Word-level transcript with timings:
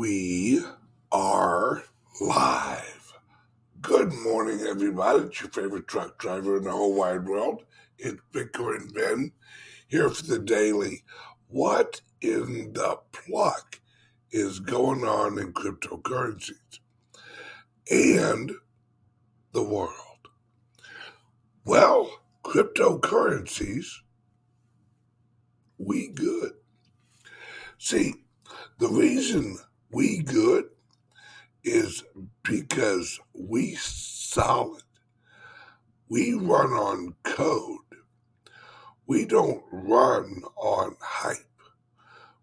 We 0.00 0.64
are 1.12 1.84
live. 2.22 3.12
Good 3.82 4.14
morning, 4.14 4.60
everybody. 4.62 5.24
It's 5.24 5.42
your 5.42 5.50
favorite 5.50 5.88
truck 5.88 6.16
driver 6.16 6.56
in 6.56 6.64
the 6.64 6.70
whole 6.70 6.94
wide 6.94 7.28
world. 7.28 7.64
It's 7.98 8.18
Bitcoin 8.32 8.94
Ben 8.94 9.32
here 9.88 10.08
for 10.08 10.22
the 10.22 10.38
daily. 10.38 11.02
What 11.48 12.00
in 12.22 12.72
the 12.72 12.96
pluck 13.12 13.82
is 14.30 14.58
going 14.58 15.04
on 15.04 15.38
in 15.38 15.52
cryptocurrencies 15.52 16.78
and 17.90 18.52
the 19.52 19.62
world? 19.62 20.28
Well, 21.66 22.22
cryptocurrencies, 22.42 23.84
we 25.76 26.08
good. 26.08 26.52
See, 27.76 28.14
the 28.78 28.88
reason 28.88 29.58
we 29.92 30.22
good 30.22 30.66
is 31.64 32.04
because 32.42 33.18
we 33.34 33.74
solid. 33.74 34.82
We 36.08 36.34
run 36.34 36.72
on 36.72 37.14
code. 37.22 37.78
We 39.06 39.24
don't 39.24 39.62
run 39.70 40.42
on 40.56 40.96
hype. 41.00 41.36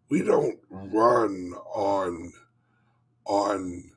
We 0.09 0.23
don't 0.23 0.59
run 0.69 1.53
on 1.73 2.33
on 3.25 3.91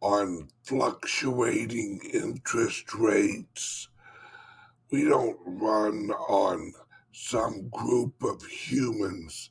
on 0.00 0.48
fluctuating 0.64 2.00
interest 2.12 2.94
rates. 2.94 3.88
We 4.90 5.04
don't 5.04 5.38
run 5.44 6.10
on 6.10 6.72
some 7.12 7.68
group 7.70 8.22
of 8.22 8.44
humans 8.44 9.50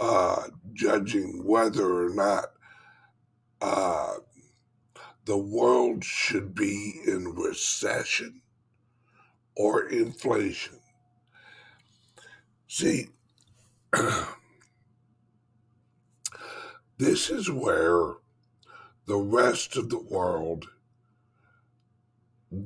uh, 0.00 0.44
judging 0.72 1.44
whether 1.44 2.06
or 2.06 2.10
not 2.10 2.46
uh, 3.60 4.14
the 5.24 5.36
world 5.36 6.04
should 6.04 6.54
be 6.54 7.00
in 7.06 7.34
recession 7.34 8.40
or 9.56 9.88
inflation. 9.88 10.78
See, 12.68 13.08
this 16.98 17.30
is 17.30 17.50
where 17.50 18.14
the 19.06 19.16
rest 19.16 19.76
of 19.76 19.88
the 19.88 19.98
world 19.98 20.66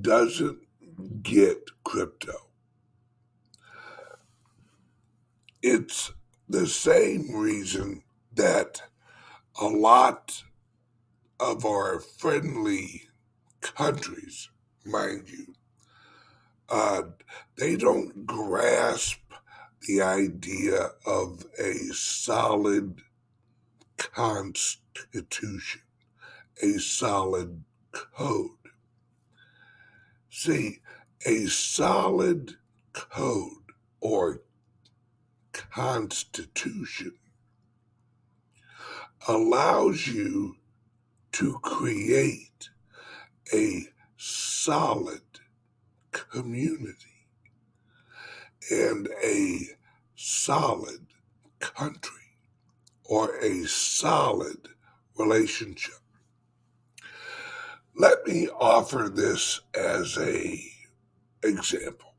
doesn't 0.00 0.58
get 1.22 1.70
crypto. 1.84 2.34
It's 5.62 6.12
the 6.52 6.66
same 6.66 7.34
reason 7.34 8.02
that 8.34 8.82
a 9.58 9.66
lot 9.66 10.42
of 11.40 11.64
our 11.64 11.98
friendly 11.98 13.04
countries, 13.62 14.50
mind 14.84 15.30
you, 15.30 15.54
uh, 16.68 17.02
they 17.56 17.74
don't 17.74 18.26
grasp 18.26 19.18
the 19.88 20.02
idea 20.02 20.90
of 21.06 21.42
a 21.58 21.72
solid 21.94 23.00
constitution, 23.96 25.80
a 26.62 26.78
solid 26.78 27.64
code. 27.92 28.50
See, 30.28 30.80
a 31.24 31.46
solid 31.46 32.56
code 32.92 33.72
or 34.00 34.42
Constitution 35.52 37.14
allows 39.28 40.06
you 40.06 40.56
to 41.32 41.58
create 41.60 42.70
a 43.52 43.86
solid 44.16 45.22
community 46.10 46.96
and 48.70 49.08
a 49.24 49.60
solid 50.14 51.06
country 51.60 52.12
or 53.04 53.36
a 53.38 53.64
solid 53.66 54.68
relationship. 55.18 55.94
Let 57.94 58.26
me 58.26 58.48
offer 58.48 59.10
this 59.14 59.60
as 59.74 60.16
a 60.18 60.62
example. 61.42 62.11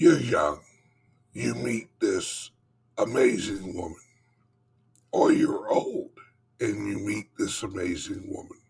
You're 0.00 0.20
young, 0.20 0.60
you 1.32 1.56
meet 1.56 1.88
this 1.98 2.52
amazing 2.98 3.74
woman, 3.74 3.98
or 5.10 5.32
you're 5.32 5.68
old 5.68 6.12
and 6.60 6.86
you 6.86 7.00
meet 7.00 7.30
this 7.36 7.64
amazing 7.64 8.32
woman. 8.32 8.60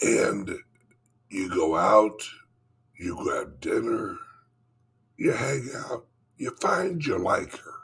And 0.00 0.50
you 1.28 1.50
go 1.50 1.76
out, 1.76 2.22
you 2.98 3.18
grab 3.22 3.60
dinner, 3.60 4.16
you 5.18 5.32
hang 5.32 5.68
out, 5.76 6.06
you 6.38 6.50
find 6.62 7.04
you 7.04 7.18
like 7.18 7.54
her. 7.54 7.74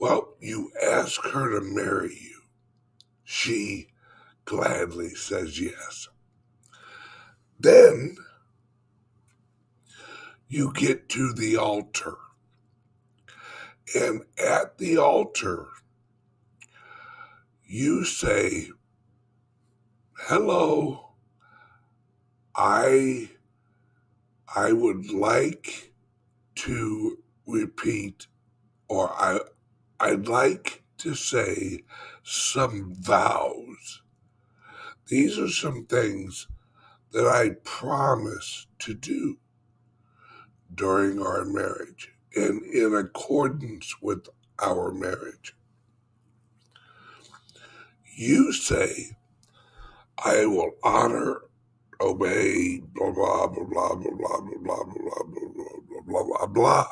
Well, 0.00 0.34
you 0.40 0.72
ask 0.82 1.22
her 1.26 1.48
to 1.48 1.60
marry 1.60 2.18
you. 2.20 2.40
She 3.22 3.86
gladly 4.46 5.10
says 5.10 5.60
yes. 5.60 6.08
Then 7.60 8.16
you 10.52 10.70
get 10.74 11.08
to 11.08 11.32
the 11.32 11.56
altar. 11.56 12.18
And 13.94 14.20
at 14.38 14.76
the 14.76 14.98
altar, 14.98 15.66
you 17.64 18.04
say, 18.04 18.68
Hello, 20.14 21.14
I, 22.54 23.30
I 24.54 24.72
would 24.72 25.10
like 25.10 25.94
to 26.56 27.18
repeat, 27.46 28.26
or 28.88 29.10
I, 29.10 29.38
I'd 30.00 30.28
like 30.28 30.82
to 30.98 31.14
say 31.14 31.84
some 32.22 32.94
vows. 32.94 34.02
These 35.06 35.38
are 35.38 35.48
some 35.48 35.86
things 35.86 36.46
that 37.12 37.26
I 37.26 37.56
promise 37.64 38.66
to 38.80 38.92
do 38.92 39.38
during 40.74 41.20
our 41.20 41.44
marriage 41.44 42.12
and 42.34 42.62
in 42.64 42.94
accordance 42.94 43.94
with 44.00 44.28
our 44.60 44.92
marriage. 44.92 45.54
You 48.14 48.52
say, 48.52 49.16
I 50.24 50.46
will 50.46 50.72
honor, 50.82 51.42
obey, 52.00 52.82
blah, 52.94 53.10
blah, 53.10 53.46
blah, 53.48 53.64
blah, 53.64 53.94
blah, 53.94 53.96
blah, 53.96 54.40
blah, 54.40 54.84
blah, 54.84 54.84
blah, 54.84 55.22
blah, 55.24 56.02
blah, 56.06 56.24
blah, 56.24 56.46
blah. 56.46 56.86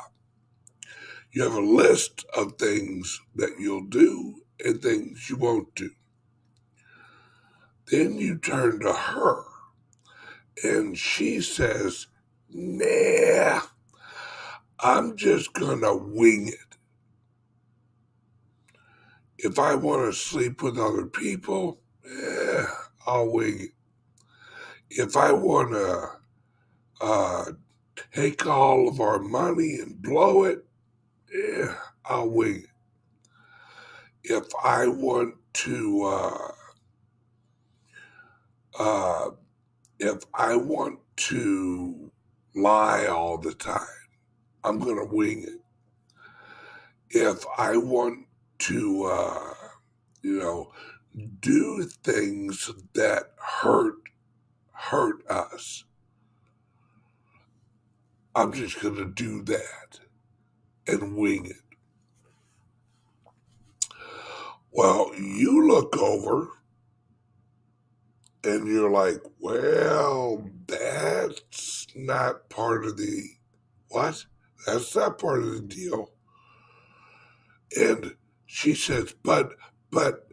You 1.31 1.43
have 1.43 1.55
a 1.55 1.61
list 1.61 2.25
of 2.35 2.57
things 2.57 3.21
that 3.35 3.55
you'll 3.59 3.85
do 3.85 4.41
and 4.63 4.81
things 4.81 5.29
you 5.29 5.37
won't 5.37 5.73
do. 5.75 5.91
Then 7.87 8.15
you 8.15 8.37
turn 8.37 8.79
to 8.81 8.93
her 8.93 9.43
and 10.63 10.97
she 10.97 11.41
says, 11.41 12.07
Nah, 12.53 13.61
I'm 14.79 15.17
just 15.17 15.53
to 15.81 15.95
wing 15.95 16.49
it. 16.49 16.77
If 19.37 19.59
I 19.59 19.75
want 19.75 20.11
to 20.11 20.17
sleep 20.17 20.63
with 20.63 20.77
other 20.79 21.05
people, 21.07 21.79
eh, 22.05 22.65
I'll 23.07 23.31
wing 23.31 23.59
it. 23.61 23.71
If 24.89 25.17
I 25.17 25.31
want 25.33 25.71
to 25.73 26.09
uh, 27.05 27.45
take 28.13 28.45
all 28.47 28.87
of 28.87 28.99
our 29.01 29.19
money 29.19 29.79
and 29.81 30.01
blow 30.01 30.43
it, 30.45 30.65
eh, 31.33 31.73
I'll 32.05 32.29
wing 32.29 32.63
it. 32.63 32.69
If 34.23 34.45
I 34.63 34.87
want 34.87 35.35
to, 35.53 36.03
uh, 36.05 36.51
uh, 38.79 39.31
if 39.99 40.23
I 40.33 40.55
want 40.55 40.99
to 41.17 42.00
lie 42.55 43.07
all 43.07 43.37
the 43.37 43.53
time, 43.53 43.81
I'm 44.63 44.79
going 44.79 44.97
to 44.97 45.13
wing 45.13 45.43
it. 45.43 45.59
If 47.09 47.45
I 47.57 47.77
want 47.77 48.27
to, 48.59 49.05
uh, 49.05 49.53
you 50.21 50.39
know, 50.39 50.71
do 51.39 51.83
things 51.83 52.71
that 52.93 53.31
hurt 53.37 53.95
hurt 54.71 55.27
us, 55.29 55.83
I'm 58.33 58.53
just 58.53 58.81
going 58.81 58.95
to 58.95 59.05
do 59.05 59.43
that 59.43 59.99
and 60.87 61.17
wing 61.17 61.45
it. 61.45 61.57
Well, 64.71 65.11
you 65.17 65.67
look 65.67 65.97
over 65.97 66.49
and 68.43 68.67
you're 68.67 68.89
like, 68.89 69.21
well, 69.39 70.49
that's 70.67 71.87
not 71.95 72.49
part 72.49 72.85
of 72.85 72.97
the 72.97 73.23
what? 73.89 74.25
That's 74.65 74.95
not 74.95 75.19
part 75.19 75.43
of 75.43 75.51
the 75.53 75.61
deal. 75.61 76.11
And 77.77 78.15
she 78.45 78.73
says, 78.73 79.13
but, 79.23 79.53
but 79.91 80.27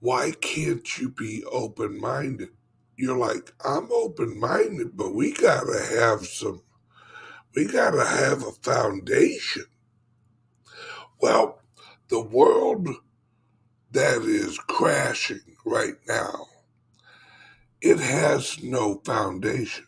why 0.00 0.32
can't 0.40 0.98
you 0.98 1.10
be 1.10 1.44
open 1.44 2.00
minded? 2.00 2.50
You're 2.96 3.16
like, 3.16 3.52
I'm 3.64 3.90
open 3.92 4.38
minded, 4.38 4.96
but 4.96 5.14
we 5.14 5.32
gotta 5.32 5.78
have 5.98 6.26
some, 6.26 6.62
we 7.54 7.66
gotta 7.66 8.04
have 8.04 8.42
a 8.42 8.52
foundation. 8.52 9.66
Well, 11.20 11.60
the 12.08 12.22
world 12.22 12.88
that 13.92 14.22
is 14.22 14.58
crashing 14.58 15.55
right 15.66 15.96
now, 16.06 16.46
it 17.82 17.98
has 17.98 18.62
no 18.62 19.02
foundation. 19.04 19.86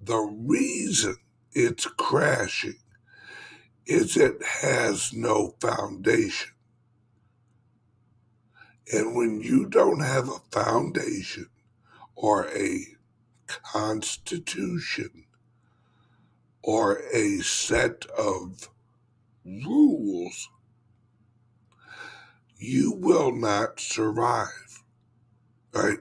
The 0.00 0.18
reason 0.18 1.16
it's 1.52 1.86
crashing 1.86 2.78
is 3.86 4.16
it 4.16 4.42
has 4.42 5.12
no 5.12 5.54
foundation. 5.60 6.50
And 8.92 9.14
when 9.14 9.40
you 9.40 9.66
don't 9.66 10.00
have 10.00 10.28
a 10.28 10.40
foundation 10.50 11.48
or 12.16 12.48
a 12.48 12.86
constitution 13.46 15.24
or 16.62 17.00
a 17.12 17.38
set 17.38 18.06
of 18.18 18.70
rules, 19.44 20.48
you 22.58 22.92
will 22.92 23.32
not 23.32 23.78
survive. 23.80 24.71
Right? 25.72 25.98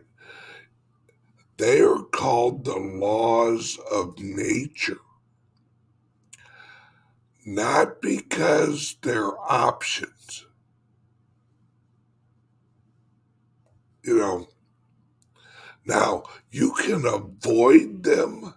They 1.58 1.82
are 1.82 2.04
called 2.04 2.66
the 2.66 2.78
laws 2.78 3.78
of 3.92 4.20
nature. 4.20 5.00
Not 7.46 8.02
because 8.02 8.98
they're 9.02 9.38
options. 9.40 10.46
You 14.04 14.18
know, 14.18 14.48
now 15.86 16.24
you 16.52 16.74
can 16.74 17.06
avoid 17.06 18.04
them 18.04 18.56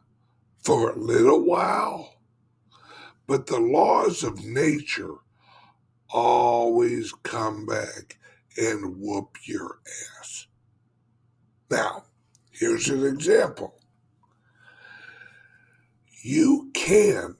for 0.62 0.90
a 0.90 0.98
little 0.98 1.44
while, 1.44 2.14
but 3.26 3.46
the 3.46 3.60
laws 3.60 4.22
of 4.22 4.44
nature 4.44 5.16
always 6.08 7.12
come 7.22 7.66
back 7.66 8.18
and 8.56 8.98
whoop 8.98 9.36
your 9.44 9.80
ass. 10.20 10.46
Now, 11.70 12.04
here's 12.50 12.88
an 12.88 13.04
example. 13.04 13.74
You 16.22 16.70
can 16.74 17.36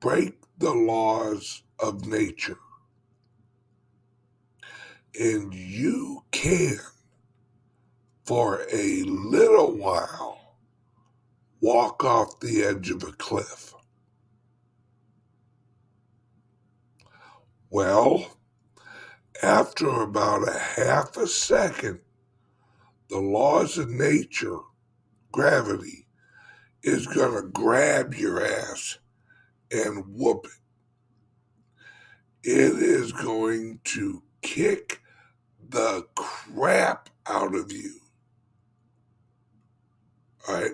break 0.00 0.34
the 0.58 0.72
laws 0.72 1.62
of 1.78 2.06
nature, 2.06 2.58
and 5.18 5.52
you 5.52 6.24
can, 6.30 6.78
for 8.24 8.62
a 8.72 9.02
little 9.04 9.76
while, 9.76 10.56
walk 11.60 12.04
off 12.04 12.40
the 12.40 12.62
edge 12.64 12.90
of 12.90 13.02
a 13.02 13.12
cliff. 13.12 13.74
Well, 17.70 18.38
after 19.42 20.02
about 20.02 20.48
a 20.48 20.58
half 20.58 21.16
a 21.16 21.26
second, 21.26 22.00
the 23.08 23.18
laws 23.18 23.76
of 23.76 23.90
nature, 23.90 24.58
gravity, 25.32 26.06
is 26.82 27.06
going 27.06 27.34
to 27.34 27.48
grab 27.48 28.14
your 28.14 28.44
ass 28.44 28.98
and 29.70 30.04
whoop 30.08 30.44
it. 30.44 32.48
It 32.48 32.82
is 32.82 33.12
going 33.12 33.80
to 33.84 34.22
kick 34.42 35.00
the 35.68 36.06
crap 36.14 37.08
out 37.26 37.54
of 37.54 37.72
you. 37.72 37.94
All 40.48 40.54
right? 40.54 40.72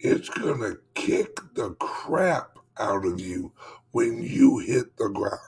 It's 0.00 0.28
going 0.28 0.60
to 0.60 0.78
kick 0.94 1.38
the 1.54 1.70
crap 1.74 2.58
out 2.78 3.04
of 3.04 3.20
you 3.20 3.52
when 3.90 4.22
you 4.22 4.58
hit 4.58 4.96
the 4.96 5.08
ground. 5.08 5.40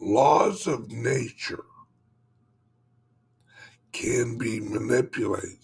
Laws 0.00 0.66
of 0.66 0.90
nature 0.90 1.64
can 3.92 4.38
be 4.38 4.60
manipulated, 4.60 5.58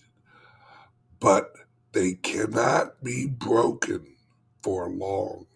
but 1.21 1.53
they 1.93 2.15
cannot 2.15 3.03
be 3.05 3.27
broken 3.27 4.17
for 4.63 4.91
long 4.91 5.47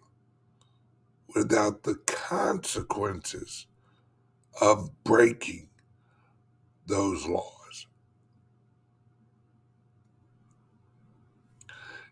without 1.35 1.83
the 1.83 1.95
consequences 2.05 3.67
of 4.61 4.91
breaking 5.03 5.69
those 6.87 7.25
laws. 7.27 7.87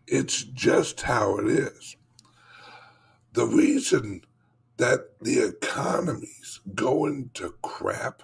It's 0.06 0.42
just 0.44 1.02
how 1.02 1.38
it 1.38 1.48
is. 1.48 1.96
The 3.34 3.46
reason 3.46 4.22
that 4.78 5.18
the 5.20 5.40
economies 5.40 6.60
going 6.74 7.30
to 7.34 7.54
crap 7.62 8.22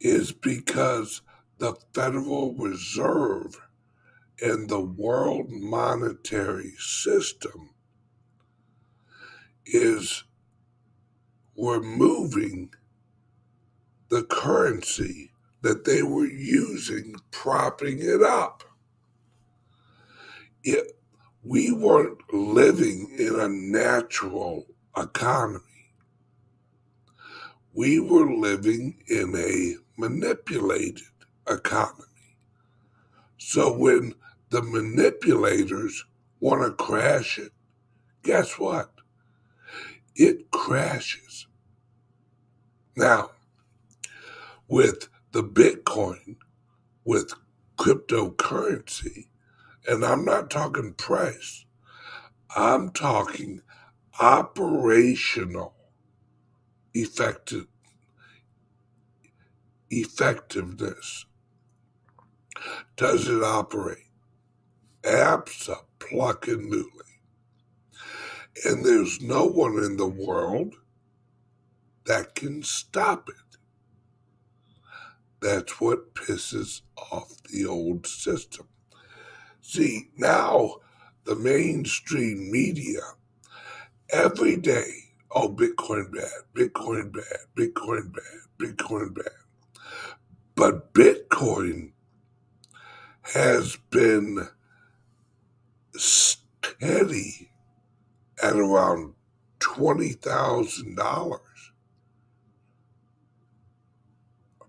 is 0.00 0.32
because 0.32 1.22
the 1.58 1.74
Federal 1.92 2.54
Reserve 2.54 3.60
and 4.40 4.68
the 4.68 4.80
world 4.80 5.50
monetary 5.50 6.72
system 6.78 7.70
is 9.66 10.24
removing 11.56 12.72
the 14.08 14.22
currency 14.24 15.32
that 15.62 15.84
they 15.84 16.02
were 16.02 16.26
using, 16.26 17.16
propping 17.30 17.98
it 18.00 18.22
up. 18.22 18.62
It, 20.62 20.93
we 21.44 21.70
weren't 21.70 22.18
living 22.32 23.14
in 23.18 23.38
a 23.38 23.48
natural 23.48 24.66
economy. 24.96 25.60
We 27.74 28.00
were 28.00 28.32
living 28.32 29.02
in 29.08 29.34
a 29.36 29.74
manipulated 29.98 31.02
economy. 31.48 32.04
So 33.36 33.76
when 33.76 34.14
the 34.48 34.62
manipulators 34.62 36.04
want 36.40 36.62
to 36.62 36.82
crash 36.82 37.38
it, 37.38 37.52
guess 38.22 38.58
what? 38.58 38.90
It 40.16 40.50
crashes. 40.50 41.46
Now, 42.96 43.32
with 44.68 45.08
the 45.32 45.42
Bitcoin, 45.42 46.36
with 47.04 47.34
cryptocurrency, 47.76 49.26
and 49.86 50.04
I'm 50.04 50.24
not 50.24 50.50
talking 50.50 50.94
price, 50.94 51.64
I'm 52.56 52.90
talking 52.90 53.62
operational 54.20 55.74
effective, 56.94 57.66
effectiveness. 59.90 61.26
Does 62.96 63.28
it 63.28 63.42
operate? 63.42 63.98
Absolutely. 65.04 66.88
And 68.64 68.84
there's 68.84 69.20
no 69.20 69.46
one 69.46 69.78
in 69.78 69.96
the 69.96 70.06
world 70.06 70.76
that 72.06 72.34
can 72.34 72.62
stop 72.62 73.28
it. 73.28 73.58
That's 75.40 75.80
what 75.80 76.14
pisses 76.14 76.82
off 77.12 77.42
the 77.44 77.66
old 77.66 78.06
system. 78.06 78.68
See, 79.66 80.10
now 80.18 80.76
the 81.24 81.34
mainstream 81.34 82.52
media, 82.52 83.00
every 84.10 84.56
day, 84.56 84.92
oh, 85.30 85.48
Bitcoin 85.48 86.12
bad, 86.12 86.42
Bitcoin 86.54 87.10
bad, 87.10 87.46
Bitcoin 87.58 88.12
bad, 88.12 88.40
Bitcoin 88.60 89.14
bad. 89.14 89.32
But 90.54 90.92
Bitcoin 90.92 91.92
has 93.34 93.76
been 93.90 94.48
steady 95.96 97.50
at 98.42 98.56
around 98.56 99.14
$20,000 99.60 101.40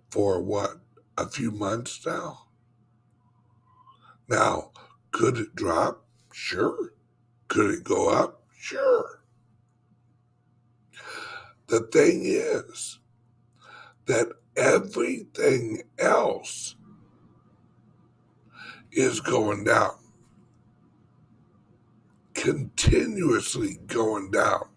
for 0.09 0.41
what, 0.41 0.77
a 1.17 1.27
few 1.27 1.51
months 1.51 2.05
now? 2.05 2.45
Now, 4.29 4.71
could 5.15 5.38
it 5.39 5.55
drop? 5.55 6.05
Sure. 6.34 6.93
Could 7.48 7.72
it 7.75 7.86
go 7.86 8.10
up? 8.10 8.43
Sure. 8.60 9.22
The 11.67 11.81
thing 11.81 12.24
is 12.25 13.00
that 14.07 14.29
everything 14.57 15.84
else 16.00 16.75
is 18.91 19.22
going 19.22 19.63
down. 19.63 19.95
continuously 22.36 23.79
going 23.88 24.31
down. 24.31 24.67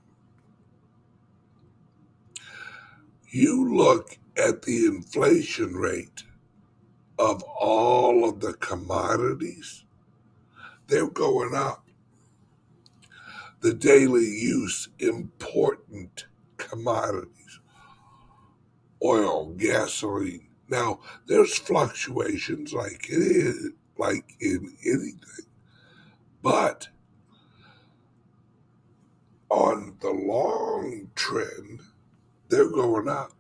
You 3.30 3.76
look 3.76 4.18
at 4.36 4.62
the 4.62 4.86
inflation 4.86 5.74
rate 5.74 6.24
of 7.18 7.42
all 7.44 8.28
of 8.28 8.40
the 8.40 8.54
commodities, 8.54 9.84
they're 10.88 11.08
going 11.08 11.54
up. 11.54 11.88
The 13.60 13.74
daily 13.74 14.26
use 14.26 14.88
important 14.98 16.26
commodities, 16.56 17.60
oil, 19.04 19.54
gasoline. 19.56 20.48
Now, 20.68 21.00
there's 21.26 21.56
fluctuations 21.56 22.72
like 22.72 23.08
it 23.08 23.22
is, 23.22 23.70
like 23.96 24.24
in 24.40 24.76
anything, 24.84 25.46
but 26.42 26.88
on 29.50 29.96
the 30.00 30.10
long 30.10 31.10
trend, 31.14 31.80
they're 32.48 32.70
going 32.70 33.08
up. 33.08 33.32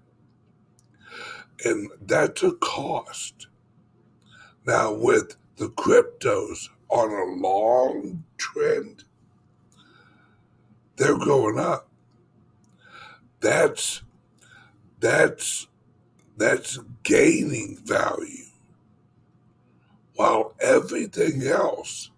And 1.64 1.90
that's 2.00 2.42
a 2.42 2.52
cost. 2.52 3.48
Now, 4.66 4.92
with 4.92 5.36
the 5.56 5.68
cryptos 5.68 6.68
on 6.88 7.10
a 7.10 7.40
long 7.40 8.24
trend, 8.36 9.04
they're 10.96 11.18
going 11.18 11.58
up. 11.58 11.88
That's 13.40 14.02
that's 15.00 15.68
that's 16.36 16.78
gaining 17.02 17.78
value. 17.84 18.44
While 20.14 20.54
everything 20.60 21.42
else 21.46 22.10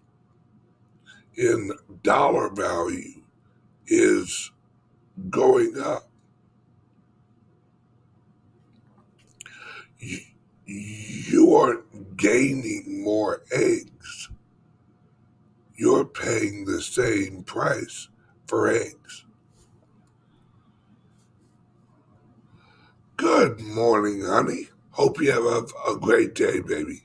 in 1.35 1.71
dollar 2.03 2.49
value 2.49 3.21
is 3.87 4.51
going 5.29 5.79
up. 5.79 6.07
You, 9.99 10.19
you 10.65 11.55
aren't 11.55 12.17
gaining 12.17 13.03
more 13.03 13.43
eggs. 13.51 14.29
You're 15.81 16.05
paying 16.05 16.65
the 16.65 16.79
same 16.79 17.41
price 17.41 18.07
for 18.45 18.69
eggs. 18.69 19.25
Good 23.17 23.59
morning, 23.59 24.23
honey. 24.23 24.69
Hope 24.91 25.19
you 25.19 25.31
have 25.31 25.43
a, 25.43 25.91
a 25.91 25.97
great 25.97 26.35
day, 26.35 26.59
baby. 26.59 27.01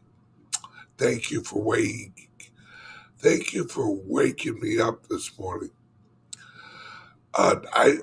Thank 0.99 1.31
you 1.31 1.43
for 1.43 1.63
waiting. 1.63 2.13
Thank 3.17 3.55
you 3.55 3.67
for 3.67 3.97
waking 4.05 4.61
me 4.61 4.79
up 4.79 5.07
this 5.09 5.39
morning. 5.39 5.71
Uh, 7.33 7.61
I 7.73 8.01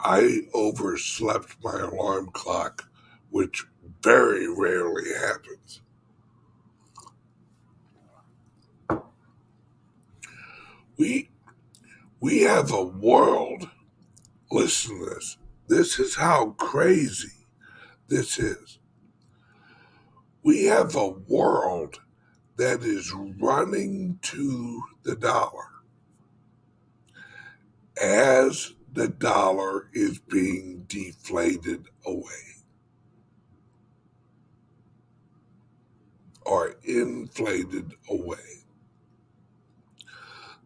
I 0.00 0.40
overslept 0.54 1.56
my 1.62 1.80
alarm 1.80 2.30
clock, 2.32 2.88
which 3.28 3.66
very 4.02 4.48
rarely 4.48 5.12
happens. 5.12 5.82
We 10.96 11.30
we 12.20 12.42
have 12.42 12.72
a 12.72 12.82
world. 12.82 13.70
Listen 14.50 14.98
to 14.98 15.06
this. 15.06 15.36
This 15.68 15.98
is 15.98 16.16
how 16.16 16.50
crazy 16.58 17.46
this 18.08 18.38
is. 18.38 18.78
We 20.42 20.64
have 20.66 20.94
a 20.94 21.08
world 21.08 22.00
that 22.56 22.82
is 22.82 23.12
running 23.12 24.18
to 24.22 24.82
the 25.02 25.16
dollar 25.16 25.68
as 28.00 28.72
the 28.92 29.08
dollar 29.08 29.88
is 29.92 30.18
being 30.18 30.84
deflated 30.88 31.88
away 32.06 32.56
or 36.42 36.76
inflated 36.84 37.94
away. 38.08 38.65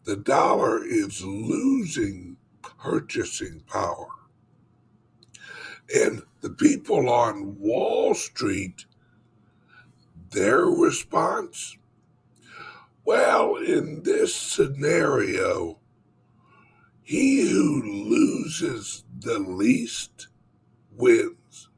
The 0.04 0.16
dollar 0.16 0.84
is 0.84 1.24
losing 1.24 2.36
purchasing 2.62 3.60
power. 3.66 4.08
And 5.94 6.22
the 6.40 6.50
people 6.50 7.08
on 7.10 7.58
Wall 7.58 8.14
Street, 8.14 8.86
their 10.30 10.64
response? 10.66 11.76
Well, 13.04 13.56
in 13.56 14.02
this 14.04 14.34
scenario, 14.34 15.78
he 17.02 17.50
who 17.50 17.82
loses 17.82 19.04
the 19.18 19.38
least 19.38 20.28
wins. 20.96 21.68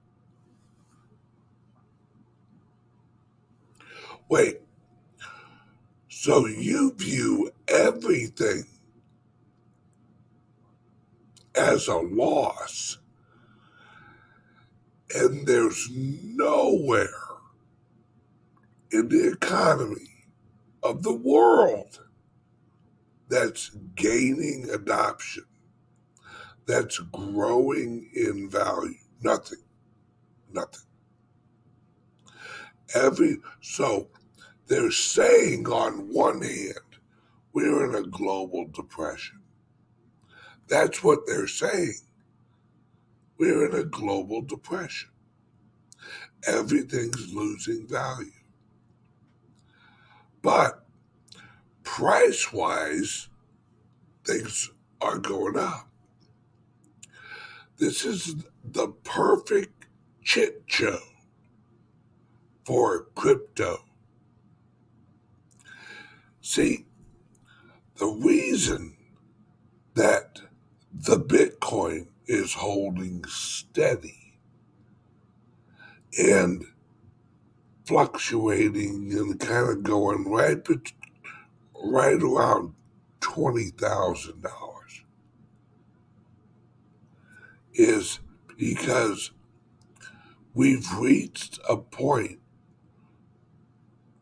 Wait, 4.29 4.62
so 6.23 6.47
you 6.47 6.95
view 6.95 7.50
everything 7.67 8.62
as 11.57 11.88
a 11.88 11.97
loss, 11.97 12.99
and 15.17 15.45
there's 15.49 15.91
nowhere 15.93 17.09
in 18.93 19.09
the 19.09 19.33
economy 19.33 20.29
of 20.85 21.02
the 21.02 21.12
world 21.12 21.99
that's 23.29 23.71
gaining 23.97 24.71
adoption, 24.73 25.43
that's 26.67 27.00
growing 27.00 28.09
in 28.14 28.49
value. 28.49 28.95
Nothing. 29.25 29.64
Nothing. 30.52 30.83
Every 32.95 33.38
so 33.61 34.07
they're 34.73 34.91
saying 34.91 35.67
on 35.69 36.11
one 36.11 36.41
hand, 36.41 36.97
we're 37.52 37.85
in 37.85 37.95
a 37.95 38.09
global 38.09 38.67
depression. 38.69 39.38
That's 40.67 41.05
what 41.05 41.26
they're 41.26 41.47
saying. 41.47 41.99
We're 43.37 43.67
in 43.67 43.79
a 43.79 43.85
global 43.85 44.41
depression. 44.41 45.11
Everything's 46.47 47.35
losing 47.35 47.87
value. 47.87 48.33
But 50.41 50.87
price 51.83 52.50
wise, 52.50 53.29
things 54.25 54.71
are 55.02 55.19
going 55.19 55.59
up. 55.59 55.87
This 57.76 58.07
is 58.07 58.37
the 58.64 58.88
perfect 59.05 59.85
chit 60.23 60.62
show 60.67 61.00
for 62.64 63.09
crypto. 63.14 63.76
See, 66.45 66.87
the 67.99 68.07
reason 68.09 68.97
that 69.95 70.41
the 70.93 71.17
Bitcoin 71.17 72.09
is 72.27 72.55
holding 72.55 73.25
steady 73.29 74.41
and 76.19 76.65
fluctuating 77.87 79.13
and 79.13 79.39
kind 79.39 79.71
of 79.71 79.83
going 79.85 80.29
right 80.29 80.67
right 81.81 82.21
around 82.21 82.75
$20,000 83.21 85.03
is 87.75 88.19
because 88.59 89.31
we've 90.55 90.93
reached 90.99 91.61
a 91.69 91.77
point, 91.77 92.41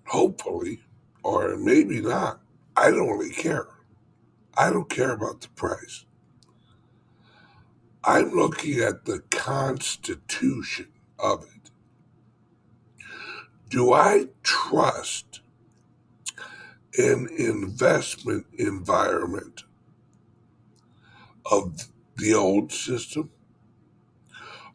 hopefully, 0.07 0.83
or 1.23 1.57
maybe 1.57 2.01
not. 2.01 2.41
I 2.77 2.91
don't 2.91 3.09
really 3.09 3.33
care. 3.33 3.69
I 4.57 4.71
don't 4.71 4.89
care 4.89 5.13
about 5.13 5.41
the 5.43 5.49
price. 5.49 6.05
I'm 8.05 8.31
looking 8.31 8.81
at 8.81 9.05
the 9.05 9.21
constitution 9.31 10.89
of 11.19 11.45
it. 11.45 11.71
Do 13.69 13.93
I 13.93 14.29
trust 14.43 15.41
an 16.99 17.29
investment 17.39 18.47
environment 18.59 19.65
of 21.51 21.89
the 22.17 22.35
old 22.35 22.73
system? 22.73 23.31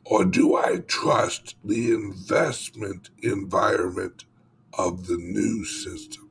Or 0.05 0.25
do 0.25 0.55
I 0.55 0.77
trust 0.87 1.55
the 1.63 1.91
investment 1.91 3.09
environment 3.23 4.25
of 4.77 5.07
the 5.07 5.17
new 5.17 5.65
system, 5.65 6.24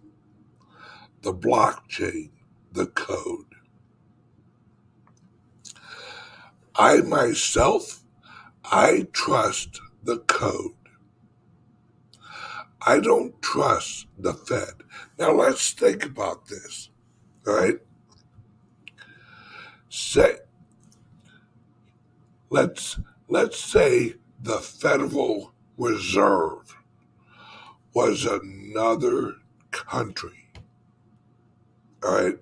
the 1.25 1.35
blockchain, 1.35 2.31
the 2.73 2.87
code? 2.87 3.55
I 6.77 6.99
myself, 6.99 8.05
I 8.65 9.09
trust 9.13 9.81
the 10.03 10.19
code. 10.19 10.73
I 12.87 13.01
don't 13.01 13.41
trust 13.43 14.07
the 14.19 14.35
Fed. 14.35 14.83
Now 15.19 15.33
let's 15.33 15.73
think 15.73 16.05
about 16.05 16.47
this, 16.47 16.91
right? 17.45 17.81
say 19.95 20.37
let's 22.51 22.99
let's 23.29 23.59
say 23.59 24.15
the 24.43 24.59
Federal 24.59 25.55
Reserve 25.79 26.77
was 27.95 28.27
another 28.27 29.37
country. 29.71 30.44
All 32.05 32.15
right. 32.15 32.39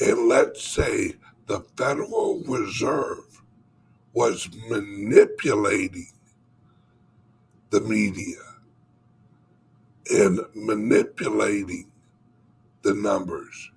And 0.00 0.28
let's 0.28 0.62
say 0.62 1.14
the 1.46 1.60
Federal 1.76 2.40
Reserve 2.46 3.42
was 4.12 4.48
manipulating 4.68 6.12
the 7.70 7.80
media 7.80 8.38
and 10.10 10.40
manipulating 10.54 11.90
the 12.82 12.94
numbers 12.94 13.70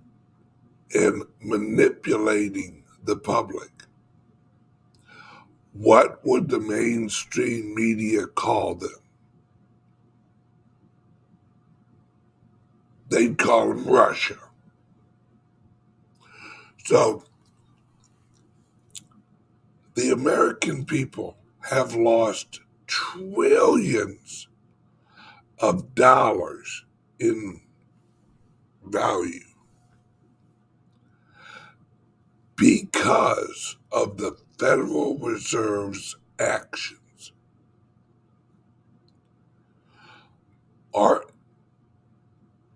and 0.93 1.23
manipulating 1.41 2.83
the 3.03 3.15
public. 3.17 3.71
What 5.73 6.25
would 6.25 6.49
the 6.49 6.59
mainstream 6.59 7.75
media 7.75 8.27
call 8.27 8.75
them? 8.75 9.00
They'd 13.11 13.37
call 13.37 13.69
them 13.69 13.85
Russia. 13.85 14.37
So 16.85 17.25
the 19.95 20.11
American 20.11 20.85
people 20.85 21.37
have 21.69 21.93
lost 21.93 22.61
trillions 22.87 24.47
of 25.59 25.93
dollars 25.93 26.85
in 27.19 27.59
value 28.85 29.41
because 32.55 33.75
of 33.91 34.17
the 34.17 34.37
Federal 34.57 35.17
Reserve's 35.17 36.15
actions. 36.39 37.33
Are, 40.93 41.25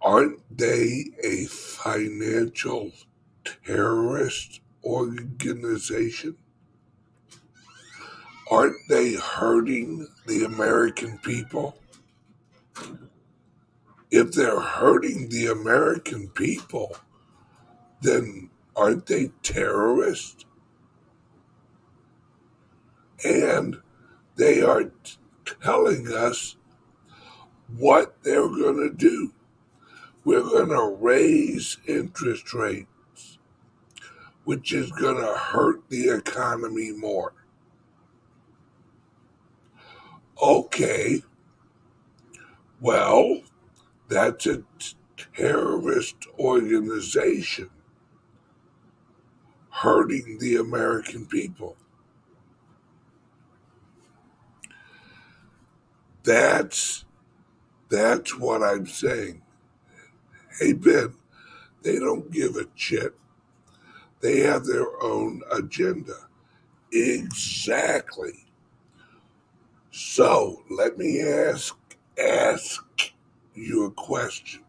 aren't 0.05 0.39
they 0.55 1.05
a 1.23 1.45
financial 1.45 2.91
terrorist 3.65 4.61
organization? 4.83 6.37
Aren't 8.51 8.77
they 8.87 9.15
hurting 9.15 10.07
the 10.27 10.43
American 10.45 11.17
people? 11.17 11.79
If 14.11 14.33
they're 14.33 14.59
hurting 14.59 15.29
the 15.29 15.47
American 15.47 16.29
people, 16.29 16.95
then 18.01 18.51
aren't 18.75 19.07
they 19.07 19.31
terrorists? 19.41 20.45
And 23.23 23.77
they 24.35 24.61
are 24.61 24.83
t- 24.83 25.17
telling 25.63 26.13
us 26.13 26.57
what 27.77 28.21
they're 28.23 28.47
going 28.47 28.77
to 28.77 28.93
do. 28.95 29.31
We're 30.25 30.41
going 30.41 30.69
to 30.69 30.97
raise 30.99 31.77
interest 31.85 32.51
rates, 32.51 33.37
which 34.43 34.73
is 34.73 34.91
going 34.91 35.17
to 35.17 35.33
hurt 35.37 35.87
the 35.89 36.09
economy 36.09 36.91
more. 36.91 37.33
Okay, 40.41 41.21
well, 42.81 43.41
that's 44.09 44.47
a 44.47 44.63
terrorist 45.35 46.15
organization 46.39 47.69
hurting 49.69 50.39
the 50.39 50.55
American 50.55 51.27
people. 51.27 51.77
That's 56.23 57.05
that's 57.89 58.37
what 58.39 58.63
I'm 58.63 58.87
saying. 58.87 59.44
Hey 60.59 60.73
Ben, 60.73 61.13
they 61.83 61.99
don't 61.99 62.31
give 62.31 62.55
a 62.55 62.65
shit. 62.75 63.13
They 64.21 64.39
have 64.39 64.65
their 64.65 64.87
own 65.03 65.41
agenda. 65.51 66.15
Exactly. 66.93 68.45
So 69.91 70.63
let 70.69 70.97
me 70.97 71.21
ask 71.21 71.75
ask 72.21 72.83
you 73.53 73.85
a 73.85 73.91
question. 73.91 74.63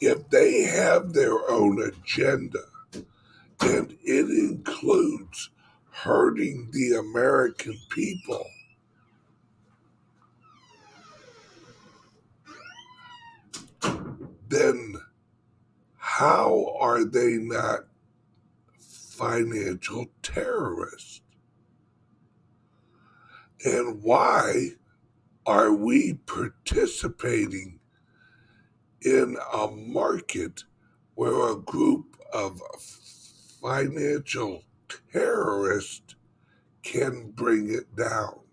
If 0.00 0.28
they 0.30 0.62
have 0.64 1.12
their 1.12 1.48
own 1.50 1.82
agenda 1.82 2.64
and 3.60 3.96
it 4.04 4.30
includes 4.30 5.50
hurting 5.90 6.68
the 6.72 6.98
American 6.98 7.78
people, 7.90 8.46
then 14.48 14.96
how 15.96 16.76
are 16.78 17.04
they 17.04 17.36
not 17.38 17.80
financial 18.78 20.06
terrorists? 20.22 21.20
And 23.64 24.02
why 24.02 24.70
are 25.46 25.72
we 25.72 26.14
participating 26.26 27.80
in 29.02 29.36
a 29.52 29.68
market 29.68 30.64
where 31.14 31.52
a 31.52 31.56
group 31.56 32.16
of 32.32 32.60
financial 33.60 34.62
terrorists 35.12 36.14
can 36.82 37.30
bring 37.30 37.72
it 37.72 37.96
down? 37.96 38.45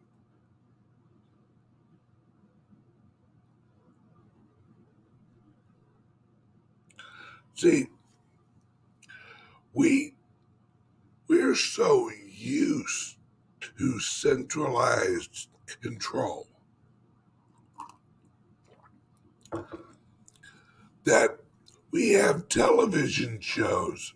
See, 7.56 7.88
we 9.74 10.16
we're 11.28 11.56
so 11.56 12.10
used 12.28 13.18
to 13.62 14.00
centralized 14.00 15.48
control 15.82 16.48
that 21.06 21.40
we 21.92 22.12
have 22.12 22.50
television 22.50 23.40
shows 23.40 24.14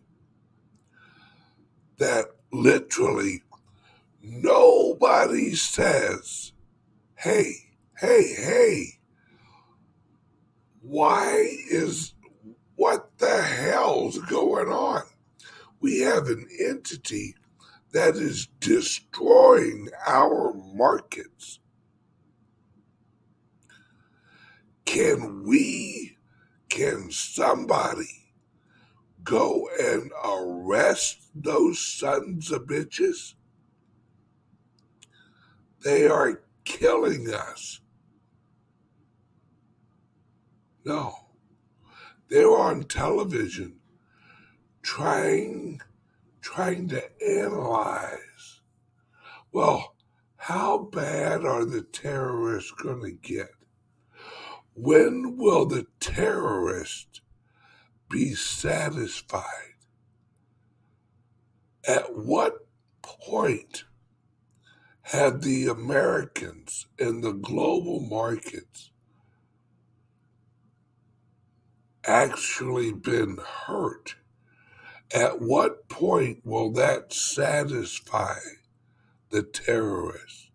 that 1.97 2.25
literally 2.51 3.43
nobody 4.21 5.55
says, 5.55 6.53
hey, 7.15 7.53
hey, 7.97 8.33
hey, 8.37 8.99
why 10.81 11.47
is 11.69 12.13
what 12.77 13.17
the 13.17 13.41
hell's 13.41 14.17
going 14.19 14.69
on? 14.69 15.01
We 15.81 16.01
have 16.01 16.27
an 16.27 16.47
entity 16.59 17.35
that 17.91 18.15
is 18.15 18.47
destroying 18.59 19.89
our 20.07 20.53
markets. 20.53 21.59
Can 24.85 25.43
we, 25.45 26.17
can 26.69 27.11
somebody 27.11 28.31
go 29.23 29.67
and 29.79 30.11
arrest 30.23 31.17
those 31.35 31.79
sons 31.79 32.51
of 32.51 32.67
bitches? 32.67 33.33
They 35.83 36.07
are 36.07 36.43
killing 36.63 37.33
us. 37.33 37.81
No. 40.85 41.26
They're 42.29 42.57
on 42.57 42.83
television 42.83 43.79
trying 44.81 45.81
trying 46.41 46.87
to 46.89 47.03
analyze. 47.21 48.61
Well, 49.51 49.95
how 50.35 50.77
bad 50.77 51.45
are 51.45 51.65
the 51.65 51.81
terrorists 51.81 52.71
going 52.71 53.01
to 53.01 53.11
get? 53.11 53.51
When 54.73 55.37
will 55.37 55.65
the 55.65 55.87
terrorist 55.99 57.21
be 58.09 58.33
satisfied? 58.33 59.43
At 61.87 62.15
what 62.15 62.67
point 63.01 63.85
have 65.01 65.41
the 65.41 65.67
Americans 65.67 66.87
in 66.97 67.21
the 67.21 67.33
global 67.33 67.99
markets 67.99 68.91
actually 72.07 72.93
been 72.93 73.37
hurt? 73.37 74.15
At 75.13 75.41
what 75.41 75.87
point 75.89 76.45
will 76.45 76.71
that 76.73 77.13
satisfy 77.13 78.39
the 79.29 79.43
terrorist? 79.43 80.49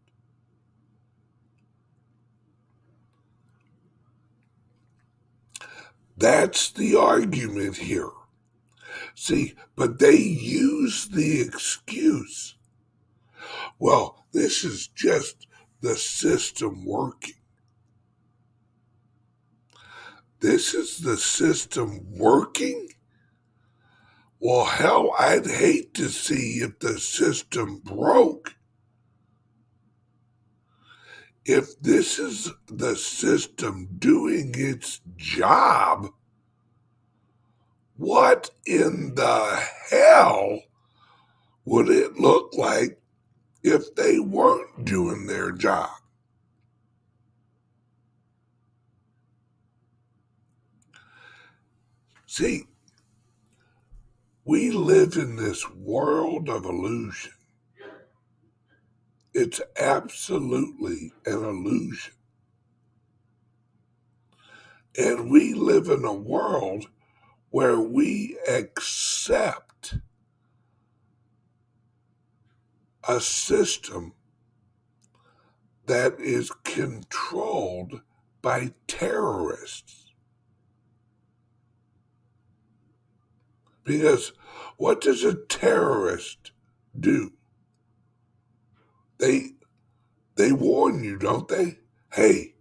That's 6.16 6.70
the 6.70 6.96
argument 6.96 7.76
here. 7.76 8.10
See, 9.14 9.54
but 9.76 9.98
they 9.98 10.16
use 10.16 11.08
the 11.08 11.40
excuse. 11.40 12.54
Well, 13.78 14.24
this 14.32 14.64
is 14.64 14.86
just 14.88 15.46
the 15.80 15.96
system 15.96 16.84
working. 16.84 17.41
This 20.42 20.74
is 20.74 20.98
the 20.98 21.16
system 21.16 22.04
working? 22.18 22.88
Well, 24.40 24.64
hell, 24.64 25.14
I'd 25.16 25.46
hate 25.46 25.94
to 25.94 26.08
see 26.08 26.58
if 26.64 26.80
the 26.80 26.98
system 26.98 27.80
broke. 27.84 28.56
If 31.44 31.80
this 31.80 32.18
is 32.18 32.50
the 32.66 32.96
system 32.96 33.88
doing 34.00 34.52
its 34.56 35.00
job, 35.16 36.08
what 37.96 38.50
in 38.66 39.14
the 39.14 39.64
hell 39.90 40.58
would 41.64 41.88
it 41.88 42.18
look 42.18 42.52
like 42.54 43.00
if 43.62 43.94
they 43.94 44.18
weren't 44.18 44.84
doing 44.84 45.28
their 45.28 45.52
job? 45.52 46.01
See, 52.34 52.64
we 54.46 54.70
live 54.70 55.16
in 55.16 55.36
this 55.36 55.68
world 55.68 56.48
of 56.48 56.64
illusion. 56.64 57.34
It's 59.34 59.60
absolutely 59.78 61.12
an 61.26 61.44
illusion. 61.44 62.14
And 64.96 65.30
we 65.30 65.52
live 65.52 65.88
in 65.88 66.06
a 66.06 66.14
world 66.14 66.86
where 67.50 67.78
we 67.78 68.38
accept 68.48 69.96
a 73.06 73.20
system 73.20 74.14
that 75.84 76.18
is 76.18 76.50
controlled 76.64 78.00
by 78.40 78.72
terrorists. 78.86 80.01
Because 83.84 84.32
what 84.76 85.00
does 85.00 85.24
a 85.24 85.34
terrorist 85.34 86.52
do? 86.98 87.32
They 89.18 89.52
they 90.36 90.52
warn 90.52 91.04
you, 91.04 91.18
don't 91.18 91.48
they? 91.48 91.78
Hey, 92.12 92.54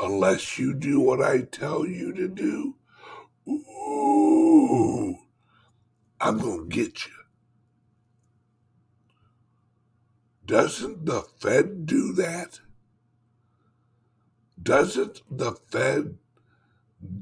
unless 0.00 0.58
you 0.58 0.74
do 0.74 1.00
what 1.00 1.22
I 1.22 1.42
tell 1.42 1.86
you 1.86 2.12
to 2.12 2.28
do, 2.28 2.76
Ooh, 3.48 5.16
I'm 6.20 6.38
going 6.38 6.68
to 6.70 6.74
get 6.74 7.06
you. 7.06 7.12
Doesn't 10.46 11.06
the 11.06 11.22
Fed 11.40 11.86
do 11.86 12.12
that? 12.14 12.60
Doesn't 14.62 15.22
the 15.30 15.52
Fed 15.52 16.18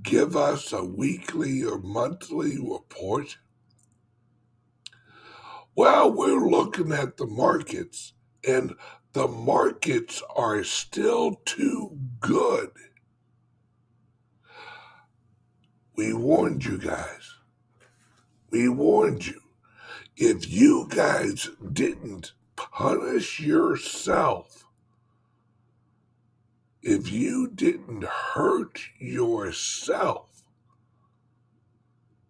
give 0.03 0.37
us 0.37 0.73
a 0.73 0.85
weekly 0.85 1.63
or 1.65 1.79
monthly 1.79 2.59
report? 2.59 3.39
Well, 5.75 6.13
we're 6.13 6.49
looking 6.49 6.93
at 6.93 7.17
the 7.17 7.27
markets, 7.27 8.13
and 8.47 8.75
the 9.13 9.29
markets 9.29 10.23
are 10.37 10.63
still 10.65 11.41
too 11.45 11.99
good. 12.21 12.71
We 15.97 16.13
warned 16.13 16.65
you 16.65 16.79
guys. 16.79 17.37
We 18.51 18.69
warned 18.69 19.27
you. 19.27 19.41
If 20.17 20.51
you 20.51 20.87
guys 20.89 21.51
didn't 21.73 22.33
punish 22.57 23.41
yourself, 23.41 24.60
if 26.83 27.11
you 27.11 27.49
didn't 27.49 28.05
hurt 28.05 28.81
yourself, 28.99 30.43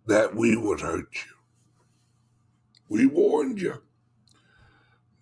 that 0.06 0.34
we 0.34 0.56
would 0.56 0.80
hurt 0.80 1.14
you. 1.14 1.32
We 2.88 3.06
warned 3.06 3.60
you. 3.60 3.82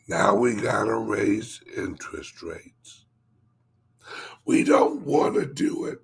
Now 0.08 0.34
we 0.34 0.54
got 0.54 0.84
to 0.84 0.96
raise 0.96 1.60
interest 1.76 2.42
rates. 2.42 3.04
We 4.46 4.64
don't 4.64 5.02
want 5.02 5.34
to 5.34 5.44
do 5.44 5.84
it 5.84 6.00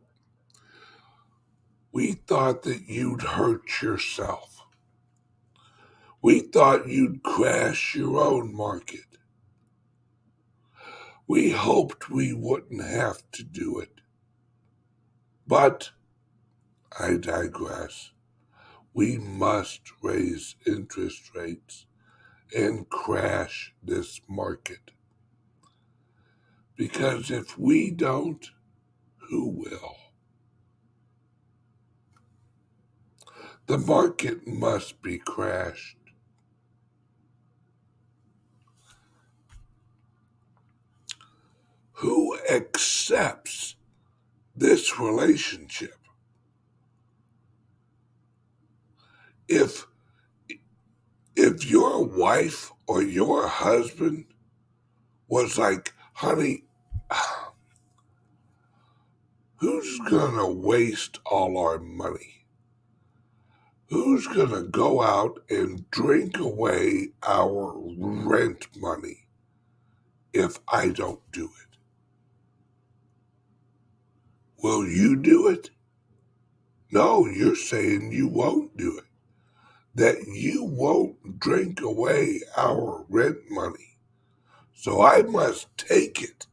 we 1.95 2.15
thought 2.27 2.65
that 2.65 2.89
you'd 2.89 3.23
hurt 3.23 3.81
yourself. 3.81 4.67
We 6.21 6.41
thought 6.41 6.89
you'd 6.89 7.23
crash 7.23 7.95
your 7.95 8.21
own 8.21 8.53
market. 8.53 9.13
We 11.27 11.51
hoped 11.51 12.11
we 12.11 12.33
wouldn't 12.35 12.85
have 12.85 13.23
to 13.33 13.45
do 13.45 13.81
it. 13.81 14.01
But 15.47 15.91
I 16.99 17.17
digress. 17.17 18.13
We 18.95 19.19
must 19.19 19.83
raise 20.03 20.57
interest 20.67 21.35
rates 21.35 21.87
and 22.57 22.89
crash 22.89 23.75
this 23.83 24.21
market. 24.29 24.93
Because 26.77 27.31
if 27.31 27.59
we 27.59 27.91
don't, 27.91 28.51
who 29.31 29.49
will? 29.49 29.97
The 33.67 33.79
market 33.79 34.47
must 34.47 35.03
be 35.03 35.19
crashed. 35.19 35.97
Who 42.05 42.38
accepts 42.51 43.77
this 44.55 45.01
relationship? 45.01 45.97
If 49.49 49.87
if 51.35 51.64
your 51.64 52.05
wife 52.05 52.73
or 52.87 53.03
your 53.03 53.49
husband 53.49 54.27
was 55.29 55.57
like, 55.57 55.95
honey, 56.12 56.64
who's 59.57 59.99
gonna 60.01 60.51
waste 60.51 61.21
all 61.25 61.57
our 61.57 61.79
money? 61.79 62.35
who's 63.88 64.27
going 64.27 64.51
to 64.51 64.62
go 64.62 65.01
out 65.01 65.38
and 65.49 65.88
drink 65.90 66.38
away 66.38 67.09
our 67.23 67.73
rent 67.97 68.67
money 68.77 69.27
if 70.33 70.59
I 70.67 70.88
don't 70.88 71.21
do 71.33 71.45
it? 71.45 71.74
Will 74.64 74.88
you 74.88 75.14
do 75.14 75.46
it? 75.46 75.68
No, 76.90 77.27
you're 77.27 77.55
saying 77.55 78.12
you 78.12 78.27
won't 78.29 78.74
do 78.79 78.96
it. 78.96 79.05
That 79.94 80.27
you 80.27 80.64
won't 80.64 81.38
drink 81.38 81.83
away 81.83 82.40
our 82.57 83.05
rent 83.11 83.40
money. 83.50 83.98
So 84.72 85.03
I 85.03 85.20
must 85.20 85.77
take 85.77 86.22
it 86.22 86.46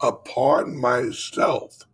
upon 0.00 0.76
myself 0.76 1.84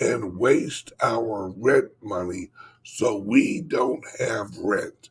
and 0.00 0.36
waste 0.36 0.90
our 1.00 1.54
rent 1.56 1.92
money 2.02 2.50
so 2.82 3.16
we 3.16 3.60
don't 3.60 4.04
have 4.18 4.58
rent. 4.58 5.10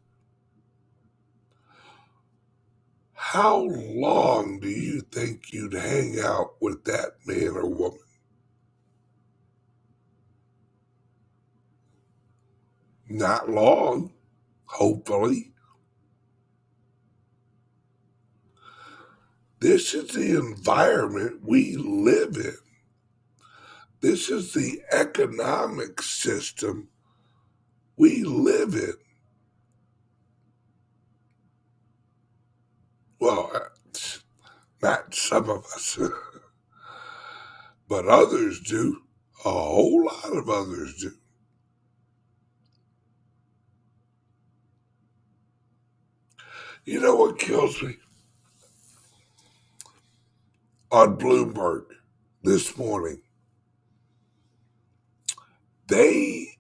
How 3.14 3.60
long 3.62 4.60
do 4.60 4.68
you 4.68 5.00
think 5.00 5.54
you'd 5.54 5.76
hang 5.76 6.20
out 6.20 6.56
with 6.60 6.84
that 6.84 7.12
man 7.26 7.56
or 7.56 7.70
woman? 7.70 8.07
Not 13.10 13.50
long, 13.50 14.14
hopefully. 14.66 15.54
This 19.60 19.94
is 19.94 20.12
the 20.14 20.38
environment 20.38 21.42
we 21.44 21.78
live 21.78 22.38
in. 22.38 22.58
This 24.02 24.30
is 24.30 24.54
the 24.54 24.82
economic 24.92 26.02
system 26.02 26.90
we 27.98 28.24
live 28.24 28.76
in. 28.76 28.94
Well, 33.20 33.52
not 34.84 35.16
some 35.16 35.50
of 35.50 35.66
us, 35.66 36.00
but 37.90 38.08
others 38.08 38.62
do. 38.62 39.02
A 39.46 39.52
whole 39.52 40.06
lot 40.06 40.38
of 40.38 40.50
others 40.50 40.96
do. 41.02 41.12
You 46.88 47.02
know 47.02 47.18
what 47.18 47.38
kills 47.38 47.84
me? 47.84 47.98
On 50.90 51.18
Bloomberg 51.18 51.84
this 52.44 52.78
morning, 52.78 53.22
they 55.88 56.58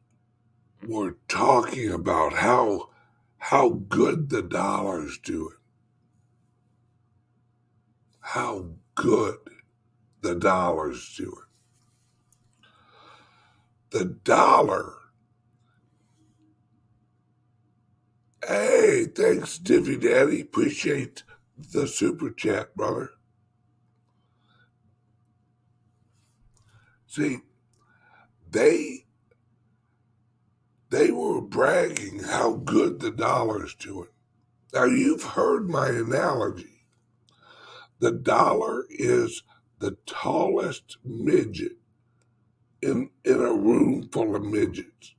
were 0.85 1.15
talking 1.29 1.93
about 1.93 2.33
how 2.33 2.89
how 3.37 3.69
good 3.69 4.29
the 4.29 4.41
dollar's 4.41 5.17
doing. 5.19 5.55
How 8.19 8.71
good 8.95 9.37
the 10.19 10.35
dollar's 10.35 11.15
doing. 11.15 11.47
The 13.91 14.03
dollar. 14.25 14.96
Hey, 18.45 19.05
thanks, 19.05 19.57
Divvy 19.57 19.97
Daddy. 19.97 20.41
Appreciate 20.41 21.23
the 21.57 21.87
super 21.87 22.29
chat, 22.29 22.75
brother. 22.75 23.11
See, 27.07 27.39
they 28.49 29.05
they 30.89 31.11
were 31.11 31.41
bragging 31.41 32.19
how 32.19 32.53
good 32.53 32.99
the 32.99 33.11
dollar 33.11 33.55
dollar's 33.55 33.75
doing. 33.75 34.07
Now 34.73 34.85
you've 34.85 35.23
heard 35.23 35.69
my 35.69 35.89
analogy. 35.89 36.85
The 37.99 38.11
dollar 38.11 38.85
is 38.89 39.43
the 39.79 39.97
tallest 40.05 40.97
midget 41.03 41.73
in, 42.81 43.09
in 43.25 43.39
a 43.41 43.53
room 43.53 44.09
full 44.11 44.35
of 44.35 44.43
midgets. 44.43 45.15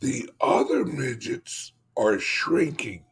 The 0.00 0.30
other 0.40 0.84
midgets 0.84 1.72
are 1.96 2.18
shrinking. 2.18 3.04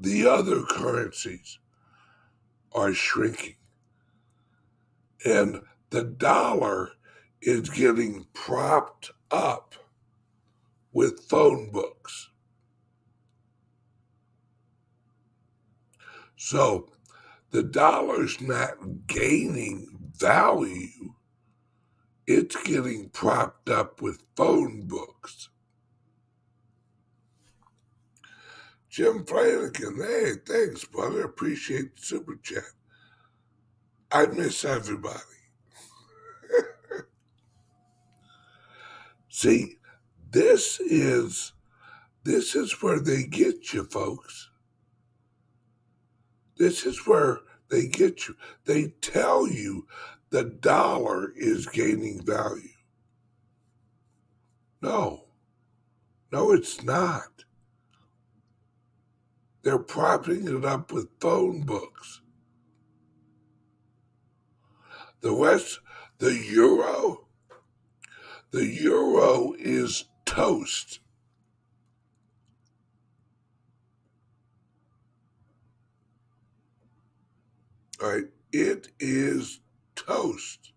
The 0.00 0.26
other 0.26 0.62
currencies 0.62 1.58
are 2.72 2.92
shrinking. 2.92 3.56
And 5.24 5.62
the 5.90 6.04
dollar 6.04 6.90
is 7.42 7.70
getting 7.70 8.26
propped 8.34 9.10
up 9.30 9.74
with 10.92 11.24
phone 11.28 11.70
books. 11.70 12.30
So 16.36 16.88
the 17.50 17.62
dollar's 17.62 18.40
not 18.40 19.06
gaining 19.06 19.88
value, 20.16 21.14
it's 22.32 22.54
getting 22.62 23.08
propped 23.08 23.68
up 23.68 24.00
with 24.00 24.22
phone 24.36 24.82
books. 24.86 25.48
Jim 28.88 29.24
Flanagan, 29.24 29.96
hey, 29.96 30.34
thanks, 30.46 30.84
brother. 30.84 31.22
Appreciate 31.22 31.96
the 31.96 32.02
super 32.02 32.36
chat. 32.36 32.62
I 34.12 34.26
miss 34.26 34.64
everybody. 34.64 35.18
See, 39.28 39.78
this 40.30 40.78
is 40.78 41.52
this 42.22 42.54
is 42.54 42.80
where 42.80 43.00
they 43.00 43.24
get 43.24 43.72
you, 43.72 43.84
folks. 43.84 44.50
This 46.58 46.86
is 46.86 47.06
where 47.08 47.40
they 47.70 47.88
get 47.88 48.28
you. 48.28 48.36
They 48.66 48.88
tell 49.00 49.48
you 49.48 49.86
the 50.30 50.44
dollar 50.44 51.32
is 51.36 51.66
gaining 51.66 52.24
value. 52.24 52.68
No, 54.80 55.24
no, 56.32 56.52
it's 56.52 56.82
not. 56.82 57.44
They're 59.62 59.78
propping 59.78 60.46
it 60.46 60.64
up 60.64 60.92
with 60.92 61.08
phone 61.20 61.62
books. 61.62 62.22
The 65.20 65.34
West, 65.34 65.80
the 66.18 66.34
euro, 66.34 67.26
the 68.52 68.66
euro 68.66 69.52
is 69.58 70.04
toast. 70.24 71.00
All 78.02 78.08
right, 78.08 78.24
it 78.50 78.88
is 78.98 79.60
toast. 80.10 80.72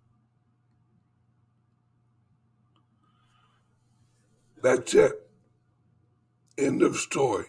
That's 4.62 4.94
it. 4.94 5.14
End 6.58 6.84
of 6.84 6.98
story. 6.98 7.48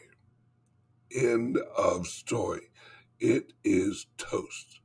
End 1.14 1.58
of 1.76 2.06
story. 2.06 2.70
It 3.20 3.52
is 3.64 4.06
toast. 4.16 4.80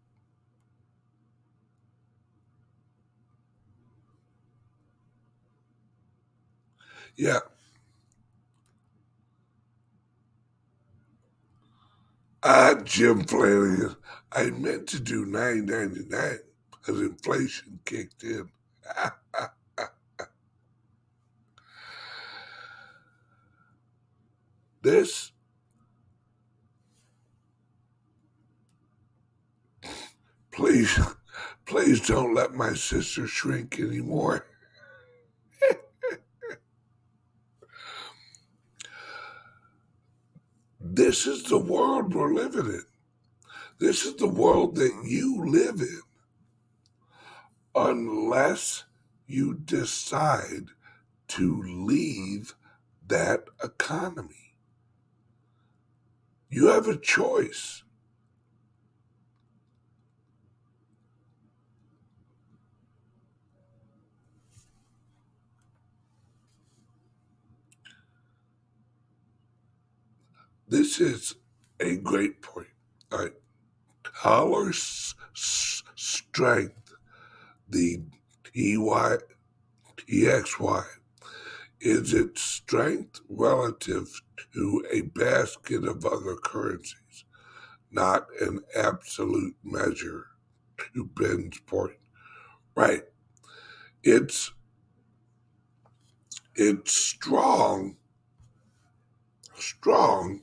Yeah. 7.16 7.40
Ah, 12.44 12.76
Jim 12.84 13.24
Flanagan. 13.24 13.96
I 14.32 14.52
meant 14.52 14.88
to 14.90 15.00
do 15.00 15.26
nine 15.26 15.66
ninety 15.66 16.06
nine, 16.08 16.40
but 16.86 16.96
inflation 16.96 17.80
kicked 17.86 18.24
in. 18.24 18.50
this 24.82 25.34
please 30.52 30.98
please 31.66 32.08
don't 32.08 32.34
let 32.34 32.54
my 32.54 32.74
sister 32.74 33.28
shrink 33.28 33.78
anymore. 33.80 34.46
this 40.80 41.28
is 41.28 41.44
the 41.44 41.58
world 41.58 42.14
we're 42.16 42.34
living 42.34 42.66
in. 42.66 42.84
This 43.80 44.06
is 44.06 44.16
the 44.16 44.28
world 44.28 44.76
that 44.76 44.94
you 45.06 45.46
live 45.46 45.80
in. 45.82 46.02
Unless 47.82 48.84
you 49.26 49.54
decide 49.54 50.66
to 51.30 51.64
leave 51.64 52.54
that 53.08 53.46
economy, 53.64 54.56
you 56.50 56.68
have 56.68 56.90
a 56.90 56.98
choice. 56.98 57.84
This 70.68 71.00
is 71.00 71.36
a 71.80 71.96
great 71.96 72.42
point. 72.42 72.68
All 73.10 73.20
right. 73.20 73.34
Dollar 74.22 74.74
strength, 74.74 76.79
the 77.70 78.02
TY, 78.44 79.18
DXY, 79.98 80.86
is 81.82 82.14
its 82.14 82.42
strength 82.42 83.22
relative 83.30 84.22
to 84.54 84.86
a 84.92 85.02
basket 85.02 85.86
of 85.86 86.06
other 86.06 86.36
currencies, 86.36 87.26
not 87.92 88.28
an 88.42 88.62
absolute 88.76 89.56
measure, 89.64 90.26
to 90.94 91.06
Ben's 91.06 91.60
point. 91.62 91.98
Right. 92.76 93.04
It's 94.04 94.52
it's 96.56 96.92
strong, 96.92 97.96
strong 99.56 100.42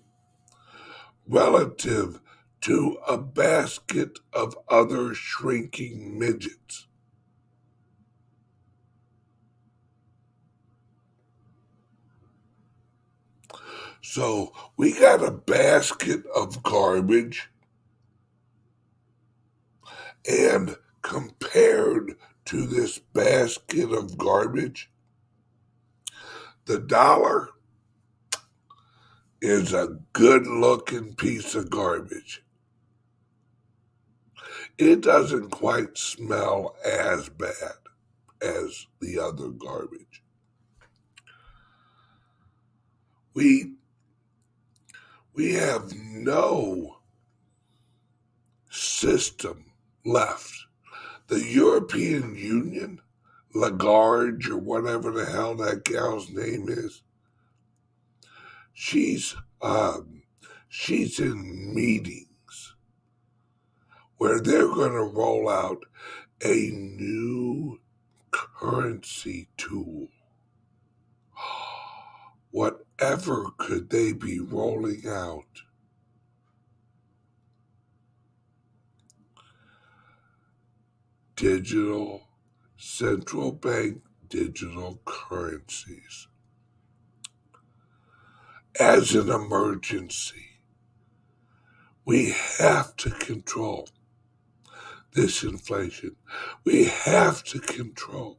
relative 1.29 2.21
to 2.63 2.99
a 3.07 3.19
basket 3.19 4.19
of 4.33 4.57
other 4.69 5.15
shrinking 5.15 6.19
midgets. 6.19 6.86
So 14.09 14.53
we 14.77 14.99
got 14.99 15.23
a 15.23 15.33
basket 15.33 16.23
of 16.35 16.63
garbage, 16.63 17.51
and 20.31 20.77
compared 21.03 22.15
to 22.47 22.67
this 22.67 23.01
basket 23.01 23.93
of 23.93 24.17
garbage, 24.17 24.91
the 26.67 26.79
dollar 26.79 27.49
is 29.43 29.75
a 29.75 29.99
good 30.13 30.47
looking 30.47 31.17
piece 31.17 31.57
of 31.57 31.69
garbage. 31.69 32.45
It 34.79 35.01
doesn't 35.01 35.51
quite 35.51 35.99
smell 35.99 36.77
as 36.87 37.29
bad 37.29 37.75
as 38.41 38.87
the 39.01 39.19
other 39.19 39.49
garbage. 39.49 40.23
We 43.35 43.73
we 45.37 45.53
have 45.53 45.93
no 45.95 46.97
system 48.71 49.67
left. 50.05 50.67
The 51.29 51.45
European 51.45 52.35
Union, 52.35 53.01
Lagarde 53.55 54.51
or 54.51 54.57
whatever 54.57 55.11
the 55.11 55.27
hell 55.27 55.55
that 55.57 55.85
gal's 55.85 56.31
name 56.31 56.69
is, 56.69 57.03
she's 58.73 59.37
um, 59.61 60.23
she's 60.69 61.21
in 61.21 61.75
meetings 61.75 62.75
where 64.17 64.41
they're 64.41 64.69
going 64.69 64.93
to 64.93 65.03
roll 65.03 65.49
out 65.49 65.85
a 66.43 66.71
new 66.71 67.79
currency 68.31 69.49
tool. 69.57 70.09
Whatever 72.99 73.49
could 73.59 73.91
they 73.91 74.13
be 74.13 74.41
rolling 74.41 75.07
out? 75.07 75.45
Digital 81.35 82.23
central 82.79 83.53
bank 83.53 84.01
digital 84.31 85.03
currencies 85.05 86.29
as 88.81 89.15
an 89.15 89.29
emergency. 89.29 90.61
We 92.07 92.35
have 92.59 92.97
to 92.97 93.11
control 93.11 93.91
this 95.13 95.43
inflation. 95.43 96.17
We 96.65 96.85
have 96.85 97.45
to 97.45 97.61
control. 97.61 98.39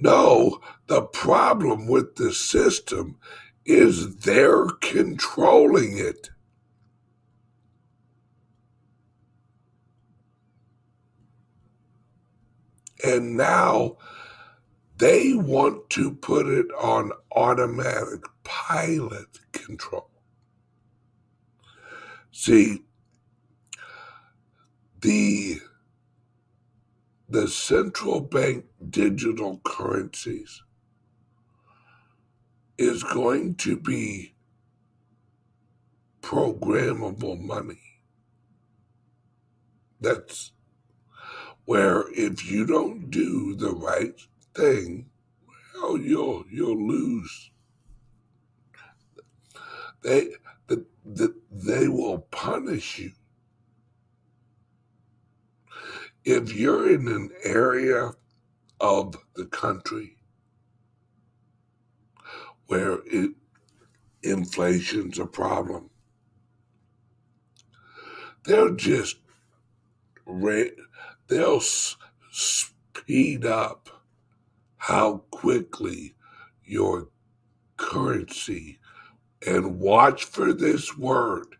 No, 0.00 0.60
the 0.88 1.02
problem 1.02 1.86
with 1.86 2.16
the 2.16 2.32
system 2.32 3.18
is 3.64 4.16
they're 4.16 4.66
controlling 4.80 5.98
it. 5.98 6.30
And 13.04 13.36
now 13.36 13.96
they 14.98 15.34
want 15.34 15.90
to 15.90 16.12
put 16.14 16.46
it 16.46 16.66
on 16.80 17.10
automatic 17.34 18.22
pilot 18.44 19.26
control. 19.52 20.08
See, 22.30 22.84
the 25.00 25.60
the 27.28 27.48
central 27.48 28.20
bank 28.20 28.66
digital 28.90 29.60
currencies 29.64 30.62
is 32.82 33.02
going 33.04 33.54
to 33.54 33.76
be 33.76 34.34
programmable 36.20 37.40
money. 37.40 37.80
That's 40.00 40.52
where 41.64 42.04
if 42.12 42.50
you 42.50 42.66
don't 42.66 43.10
do 43.10 43.54
the 43.54 43.70
right 43.70 44.20
thing, 44.54 45.10
well, 45.74 45.96
you'll 45.96 46.44
you'll 46.50 46.88
lose. 46.88 47.50
They 50.02 50.30
the, 50.66 50.84
the, 51.04 51.34
they 51.50 51.86
will 51.86 52.18
punish 52.30 52.98
you 52.98 53.12
if 56.24 56.52
you're 56.54 56.92
in 56.92 57.08
an 57.08 57.30
area 57.44 58.12
of 58.80 59.16
the 59.34 59.46
country 59.46 60.16
where 62.66 62.98
it, 63.06 63.32
inflation's 64.22 65.18
a 65.18 65.26
problem, 65.26 65.90
they'll 68.44 68.74
just 68.76 69.16
they'll 71.28 71.60
speed 72.30 73.44
up 73.46 73.88
how 74.76 75.18
quickly 75.30 76.14
your 76.64 77.08
currency 77.76 78.78
and 79.46 79.78
watch 79.80 80.24
for 80.24 80.52
this 80.52 80.96
word. 80.96 81.56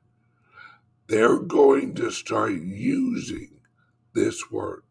They're 1.09 1.39
going 1.39 1.95
to 1.97 2.11
start 2.11 2.53
using 2.53 3.61
this 4.15 4.51
word. 4.51 4.83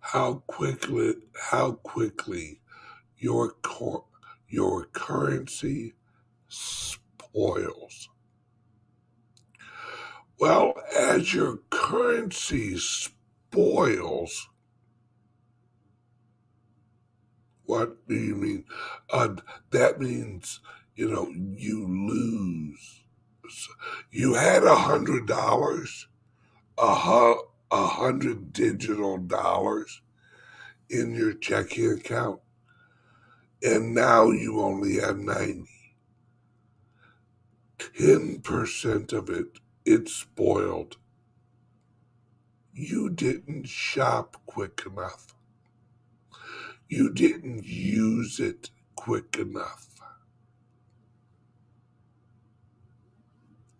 How 0.00 0.42
quickly, 0.46 1.14
how 1.50 1.72
quickly 1.72 2.60
your 3.18 3.52
cor- 3.62 4.04
your 4.54 4.86
currency 4.92 5.94
spoils. 6.46 8.08
Well, 10.38 10.74
as 10.96 11.34
your 11.34 11.58
currency 11.70 12.78
spoils, 12.78 14.48
what 17.64 18.06
do 18.06 18.14
you 18.14 18.36
mean? 18.36 18.64
Uh, 19.10 19.36
that 19.70 20.00
means, 20.00 20.60
you 20.94 21.10
know, 21.10 21.28
you 21.34 21.86
lose. 21.88 23.00
You 24.12 24.34
had 24.34 24.62
a 24.62 24.76
hundred 24.76 25.26
dollars 25.26 26.06
a, 26.78 27.34
hundred 27.72 28.52
digital 28.52 29.18
dollars 29.18 30.02
in 30.88 31.14
your 31.14 31.32
checking 31.32 31.90
account, 31.90 32.40
and 33.64 33.94
now 33.94 34.30
you 34.30 34.60
only 34.60 34.96
have 35.00 35.18
90. 35.18 35.66
10% 37.78 39.12
of 39.12 39.30
it, 39.30 39.58
it's 39.84 40.12
spoiled. 40.12 40.96
You 42.72 43.10
didn't 43.10 43.68
shop 43.68 44.36
quick 44.46 44.82
enough. 44.86 45.34
You 46.88 47.12
didn't 47.12 47.64
use 47.64 48.38
it 48.38 48.70
quick 48.94 49.36
enough. 49.38 49.88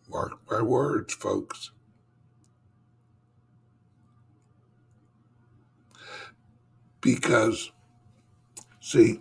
Mark 0.09 0.33
my 0.51 0.63
words, 0.63 1.15
folks. 1.15 1.71
because 7.05 7.71
see 8.81 9.21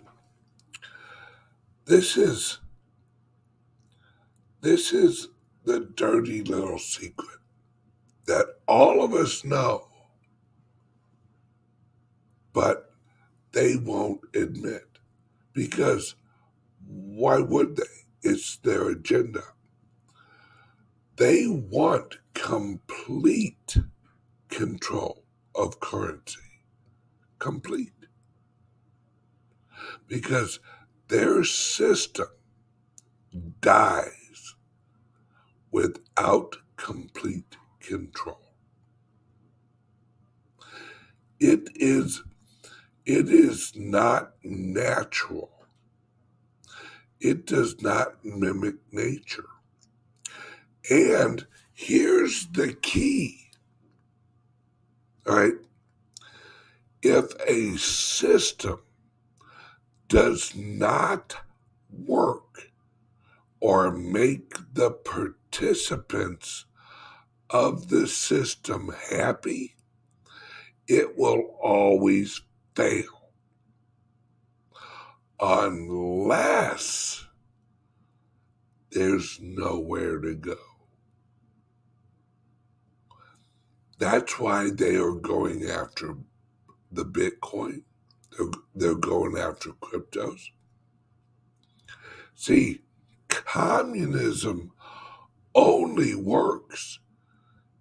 this 1.86 2.16
is 2.16 2.58
this 4.60 4.92
is 4.92 5.28
the 5.64 5.80
dirty 5.80 6.42
little 6.42 6.78
secret 6.78 7.38
that 8.26 8.46
all 8.66 9.04
of 9.04 9.12
us 9.12 9.44
know 9.44 9.88
but 12.52 12.92
they 13.52 13.76
won't 13.76 14.20
admit 14.34 14.86
because 15.52 16.14
why 16.86 17.38
would 17.38 17.76
they? 17.76 17.82
It's 18.22 18.56
their 18.58 18.88
agenda. 18.88 19.42
They 21.16 21.46
want 21.46 22.18
complete 22.34 23.76
control 24.48 25.24
of 25.54 25.80
currency 25.80 26.40
complete 27.38 27.92
because 30.08 30.58
their 31.14 31.44
system 31.44 32.26
dies 33.60 34.54
without 35.70 36.56
complete 36.76 37.56
control. 37.78 38.40
It 41.38 41.68
is 41.76 42.24
it 43.06 43.28
is 43.28 43.72
not 43.76 44.32
natural. 44.42 45.52
It 47.20 47.46
does 47.46 47.80
not 47.80 48.24
mimic 48.24 48.76
nature. 48.90 49.50
And 50.90 51.46
here's 51.74 52.48
the 52.48 52.72
key. 52.72 53.50
All 55.28 55.36
right 55.36 55.54
if 57.04 57.32
a 57.46 57.76
system 57.76 58.80
does 60.08 60.54
not 60.54 61.36
work 61.90 62.70
or 63.60 63.90
make 63.90 64.54
the 64.74 64.90
participants 64.90 66.66
of 67.50 67.88
the 67.88 68.06
system 68.06 68.90
happy, 69.10 69.74
it 70.86 71.16
will 71.16 71.56
always 71.62 72.42
fail. 72.74 73.30
Unless 75.40 77.26
there's 78.90 79.38
nowhere 79.40 80.20
to 80.20 80.34
go. 80.34 80.56
That's 83.98 84.38
why 84.38 84.70
they 84.70 84.96
are 84.96 85.12
going 85.12 85.64
after 85.64 86.16
the 86.92 87.04
Bitcoin. 87.04 87.82
They're, 88.36 88.50
they're 88.74 88.94
going 88.94 89.36
after 89.38 89.70
cryptos. 89.70 90.50
See, 92.34 92.80
communism 93.28 94.72
only 95.54 96.14
works 96.14 96.98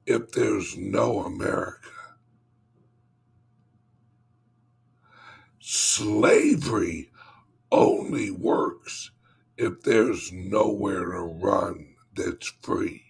if 0.05 0.31
there's 0.31 0.77
no 0.77 1.21
America. 1.21 1.89
Slavery 5.59 7.09
only 7.71 8.29
works 8.31 9.11
if 9.57 9.81
there's 9.81 10.31
nowhere 10.31 11.11
to 11.11 11.21
run 11.21 11.95
that's 12.15 12.47
free? 12.61 13.03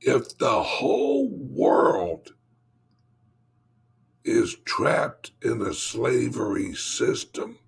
If 0.00 0.38
the 0.38 0.62
whole 0.62 1.28
world 1.30 2.34
is 4.26 4.56
trapped 4.64 5.30
in 5.42 5.62
a 5.62 5.72
slavery 5.72 6.74
system, 6.74 7.58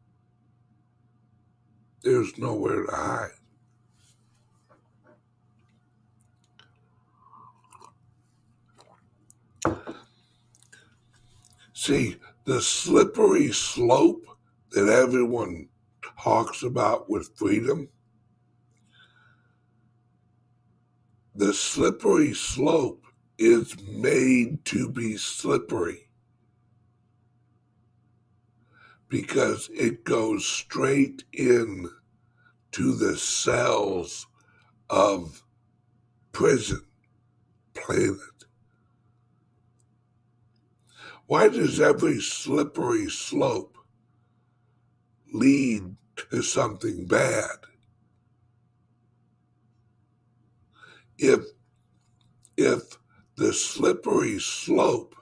there's 2.03 2.37
nowhere 2.37 2.85
to 2.85 2.93
hide. 2.93 3.31
See, 11.73 12.17
the 12.45 12.61
slippery 12.61 13.53
slope 13.53 14.27
that 14.73 14.89
everyone 14.89 15.69
talks 16.21 16.65
about 16.65 17.09
with 17.09 17.31
freedom, 17.37 17.89
the 21.37 21.55
slippery 21.55 22.35
slope 22.35 23.05
is 23.39 23.77
made 23.87 24.65
to 24.65 24.89
be 24.89 25.17
slippery 25.17 26.08
because 29.09 29.71
it 29.73 30.05
goes 30.05 30.47
straight 30.47 31.25
in 31.33 31.89
to 32.73 32.95
the 32.95 33.17
cells 33.17 34.27
of 34.91 35.43
prison 36.33 36.85
planet. 37.75 38.19
Why 41.27 41.49
does 41.49 41.81
every 41.81 42.21
slippery 42.21 43.09
slope 43.11 43.77
lead 45.33 45.97
to 46.31 46.43
something 46.43 47.07
bad? 47.07 47.57
If 51.19 51.41
if 52.57 52.99
the 53.37 53.53
slippery 53.53 54.39
slope 54.41 55.15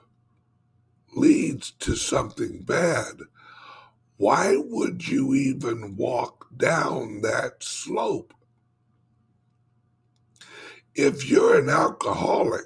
leads 1.15 1.71
to 1.71 1.95
something 1.95 2.63
bad, 2.63 3.21
why 4.17 4.57
would 4.57 5.07
you 5.07 5.35
even 5.35 5.95
walk 5.95 6.47
down 6.57 7.21
that 7.21 7.63
slope? 7.63 8.33
If 10.95 11.29
you're 11.29 11.59
an 11.59 11.69
alcoholic, 11.69 12.65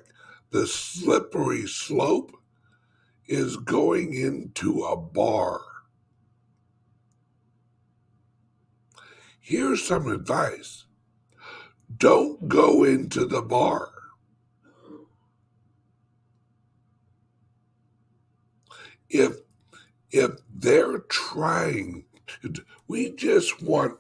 the 0.51 0.65
slippery 0.65 1.67
slope 1.67 2.31
is 3.27 3.57
going 3.57 4.13
into 4.13 4.83
a 4.83 4.95
bar. 4.95 5.61
Here's 9.41 9.83
some 9.83 10.07
advice 10.07 10.85
don't 11.97 12.47
go 12.47 12.85
into 12.85 13.25
the 13.25 13.41
bar. 13.41 13.89
If 19.09 19.33
if 20.11 20.31
they're 20.61 20.99
trying 21.09 22.05
to, 22.43 22.63
we 22.87 23.11
just 23.11 23.61
want 23.61 23.97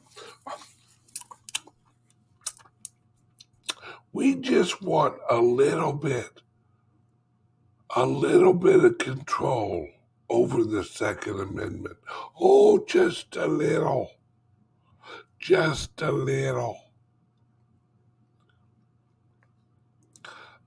we 4.13 4.35
just 4.35 4.81
want 4.81 5.15
a 5.29 5.37
little 5.37 5.93
bit 5.93 6.41
a 7.95 8.05
little 8.05 8.53
bit 8.53 8.83
of 8.85 8.97
control 8.97 9.87
over 10.29 10.63
the 10.63 10.83
second 10.83 11.39
amendment. 11.39 11.97
Oh 12.39 12.85
just 12.85 13.35
a 13.35 13.47
little 13.47 14.11
just 15.41 16.01
a 16.01 16.11
little. 16.11 16.77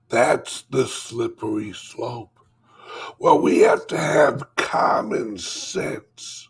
That's 0.09 0.63
the 0.63 0.85
slippery 0.85 1.73
slope 1.73 2.34
well 3.19 3.39
we 3.39 3.59
have 3.59 3.87
to 3.87 3.97
have 3.97 4.55
common 4.55 5.37
sense 5.37 6.49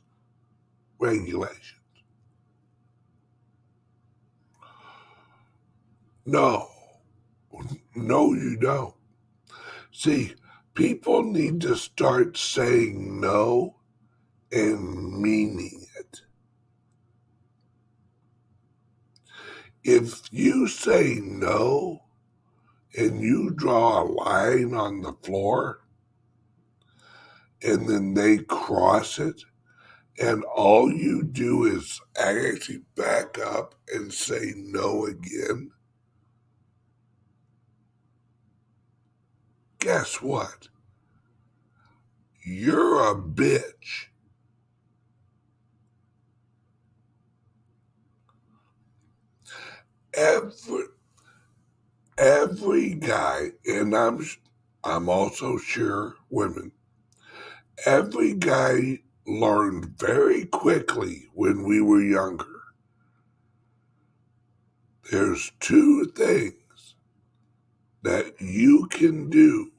regulations. 0.99 1.75
No, 6.25 6.67
no, 7.95 8.33
you 8.33 8.57
don't. 8.57 8.95
See, 9.91 10.33
people 10.73 11.23
need 11.23 11.61
to 11.61 11.75
start 11.75 12.35
saying 12.35 13.21
no 13.21 13.75
and 14.51 15.21
meaning 15.21 15.85
it. 15.99 16.21
If 19.83 20.23
you 20.31 20.67
say 20.67 21.19
no 21.21 22.01
and 22.97 23.21
you 23.21 23.51
draw 23.51 24.01
a 24.01 24.03
line 24.03 24.73
on 24.73 25.01
the 25.01 25.13
floor, 25.21 25.84
and 27.63 27.87
then 27.87 28.13
they 28.13 28.37
cross 28.39 29.19
it, 29.19 29.41
and 30.19 30.43
all 30.45 30.91
you 30.91 31.23
do 31.23 31.65
is 31.65 32.01
actually 32.17 32.81
back 32.95 33.37
up 33.39 33.75
and 33.93 34.13
say 34.13 34.53
no 34.55 35.05
again, 35.05 35.71
guess 39.79 40.21
what? 40.21 40.67
You're 42.43 43.11
a 43.11 43.15
bitch. 43.15 44.07
Every 50.13 50.85
every 52.17 52.93
guy, 52.95 53.51
and 53.65 53.95
I'm 53.95 54.25
I'm 54.83 55.09
also 55.09 55.57
sure 55.57 56.15
women 56.29 56.71
every 57.85 58.33
guy 58.33 58.99
learned 59.27 59.85
very 59.97 60.45
quickly 60.45 61.27
when 61.33 61.63
we 61.63 61.81
were 61.81 62.01
younger. 62.01 62.45
There's 65.11 65.51
two 65.59 66.05
things 66.15 66.95
that 68.03 68.39
you 68.39 68.87
can 68.87 69.29
do 69.29 69.71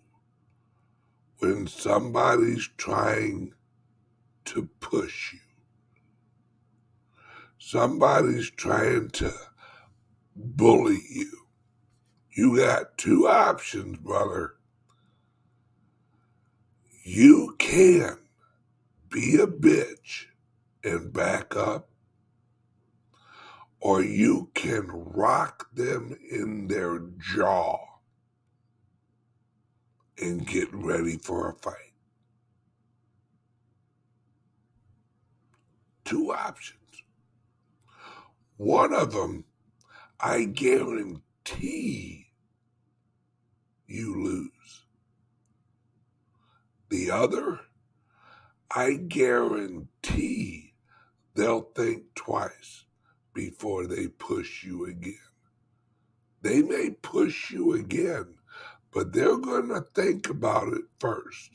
when 1.38 1.66
somebody's 1.66 2.68
trying 2.76 3.55
to 4.47 4.68
push 4.80 5.32
you. 5.32 5.40
Somebody's 7.59 8.51
trying 8.51 9.11
to 9.11 9.32
bully 10.34 11.01
you. 11.11 11.32
You 12.30 12.59
got 12.59 12.99
two 12.99 13.26
options, 13.28 13.99
brother 13.99 14.55
you 17.07 17.54
can 17.61 18.18
be 19.09 19.36
a 19.40 19.46
bitch 19.46 20.24
and 20.82 21.12
back 21.12 21.54
up, 21.54 21.88
or 23.78 24.02
you 24.02 24.50
can 24.54 24.88
rock 24.88 25.68
them 25.72 26.18
in 26.28 26.66
their 26.66 26.98
jaw 27.16 27.78
and 30.20 30.48
get 30.48 30.68
ready 30.72 31.16
for 31.16 31.48
a 31.48 31.54
fight. 31.54 31.94
Two 36.04 36.32
options. 36.32 37.04
One 38.57 38.92
of 38.92 39.12
them, 39.12 39.44
I 40.18 40.42
guarantee 40.42 42.26
you 43.86 44.24
lose. 44.24 44.86
The 46.89 47.11
other, 47.11 47.61
I 48.70 48.95
guarantee 48.95 50.74
they'll 51.34 51.70
think 51.74 52.14
twice 52.14 52.84
before 53.34 53.87
they 53.87 54.09
push 54.09 54.64
you 54.64 54.87
again. 54.87 55.14
They 56.43 56.62
may 56.62 56.91
push 56.91 57.51
you 57.51 57.72
again, 57.74 58.37
but 58.93 59.12
they're 59.12 59.39
going 59.39 59.68
to 59.68 59.82
think 59.95 60.28
about 60.28 60.68
it 60.68 60.84
first. 61.01 61.51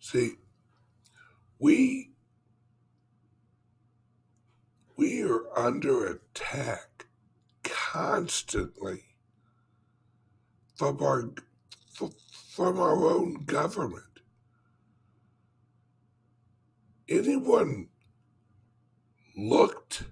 See, 0.00 0.36
we 1.58 2.07
we 4.98 5.22
are 5.22 5.44
under 5.56 6.04
attack 6.06 7.06
constantly 7.62 9.04
from 10.74 11.00
our 11.00 11.30
from 12.50 12.78
our 12.80 13.06
own 13.06 13.44
government. 13.44 14.02
Anyone 17.08 17.88
looked 19.36 20.02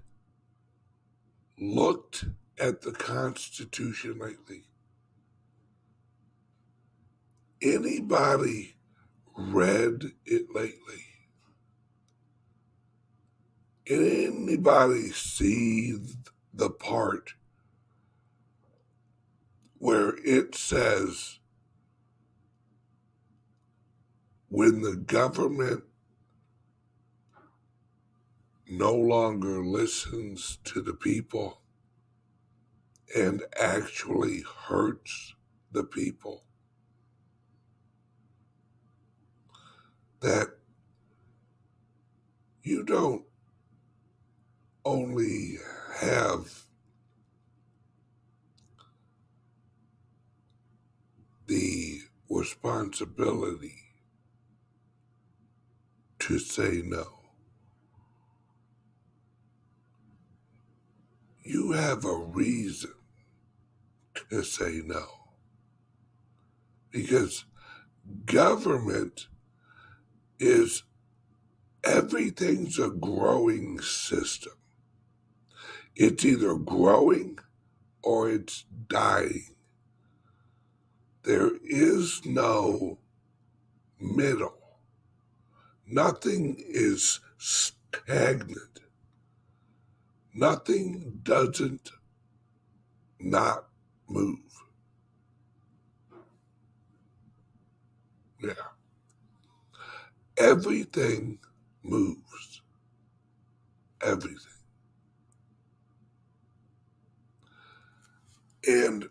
looked 1.59 2.23
at 2.57 2.81
the 2.81 2.93
Constitution 2.93 4.17
lately? 4.19 4.63
Anybody 7.61 8.77
read 9.35 10.13
it 10.25 10.47
lately? 10.55 11.06
Anybody 13.89 15.11
see 15.11 15.97
the 16.53 16.69
part 16.69 17.35
where 19.77 20.15
it 20.25 20.55
says 20.55 21.39
when 24.49 24.81
the 24.81 24.95
government 24.95 25.83
no 28.69 28.93
longer 28.93 29.63
listens 29.63 30.57
to 30.65 30.81
the 30.81 30.93
people 30.93 31.61
and 33.15 33.41
actually 33.57 34.43
hurts 34.67 35.33
the 35.71 35.83
people, 35.85 36.43
that 40.19 40.47
you 42.63 42.83
don't 42.83 43.23
only 44.87 45.57
have 45.99 46.63
the 51.45 51.99
responsibility 52.29 53.75
to 56.19 56.39
say 56.39 56.81
no. 56.85 57.05
You 61.43 61.73
have 61.73 62.05
a 62.05 62.15
reason 62.15 62.93
to 64.29 64.41
say 64.43 64.81
no. 64.85 65.05
Because 66.91 67.43
government 68.25 69.27
is 70.39 70.83
everything's 71.83 72.79
a 72.79 72.89
growing 72.89 73.81
system. 73.81 74.53
It's 75.99 76.23
either 76.23 76.53
growing 76.55 77.39
or 78.03 78.29
it's 78.29 78.65
dying. 78.87 79.55
There 81.23 81.51
is 81.63 82.21
no 82.23 82.99
middle. 83.99 84.53
Nothing 85.87 86.55
is 86.59 87.19
stagnant. 87.39 88.79
Nothing 90.35 91.19
doesn't 91.23 91.89
not 93.19 93.65
move. 94.07 94.37
Yeah. 98.39 98.53
Everything 100.37 101.39
moves. 101.81 102.61
Everything. 104.03 104.56
And 108.67 109.07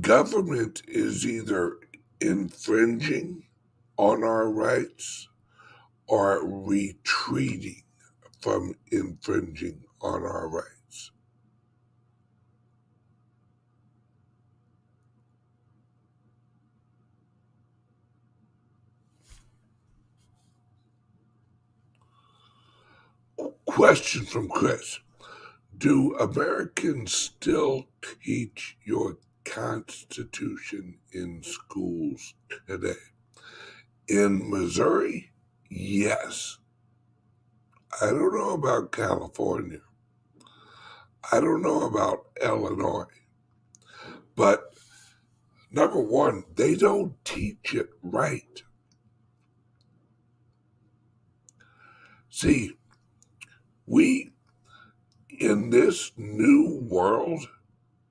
government 0.00 0.82
is 0.88 1.24
either 1.24 1.78
infringing 2.20 3.44
on 3.96 4.24
our 4.24 4.50
rights 4.50 5.28
or 6.08 6.40
retreating 6.44 7.82
from 8.40 8.74
infringing 8.90 9.84
on 10.00 10.22
our 10.22 10.48
rights. 10.48 11.12
Question 23.66 24.24
from 24.24 24.48
Chris 24.48 24.98
Do 25.78 26.14
Americans 26.16 27.12
still 27.12 27.88
teach 28.24 28.78
your 28.84 29.18
Constitution 29.44 30.98
in 31.12 31.42
schools 31.42 32.34
today? 32.66 32.94
In 34.08 34.48
Missouri, 34.48 35.32
yes. 35.68 36.58
I 38.00 38.06
don't 38.06 38.34
know 38.34 38.54
about 38.54 38.92
California. 38.92 39.80
I 41.30 41.40
don't 41.40 41.62
know 41.62 41.82
about 41.82 42.26
Illinois. 42.42 43.04
But 44.34 44.72
number 45.70 46.00
one, 46.00 46.44
they 46.54 46.74
don't 46.74 47.22
teach 47.24 47.74
it 47.74 47.90
right. 48.02 48.62
See, 52.30 52.72
we, 53.86 54.32
in 55.38 55.70
this 55.70 56.12
new 56.16 56.80
world, 56.88 57.48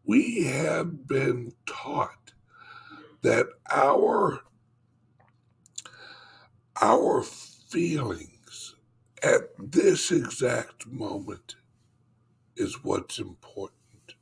we 0.05 0.43
have 0.43 1.07
been 1.07 1.53
taught 1.65 2.33
that 3.23 3.47
our 3.71 4.41
our 6.81 7.23
feelings 7.23 8.75
at 9.23 9.41
this 9.57 10.11
exact 10.11 10.87
moment 10.87 11.55
is 12.55 12.83
what's 12.83 13.19
important. 13.19 14.15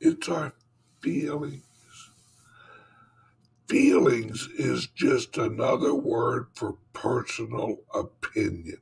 It's 0.00 0.28
our 0.28 0.54
feelings. 1.00 1.64
Feelings 3.68 4.48
is 4.58 4.88
just 4.88 5.38
another 5.38 5.94
word 5.94 6.48
for 6.54 6.76
personal 6.92 7.78
opinion. 7.94 8.78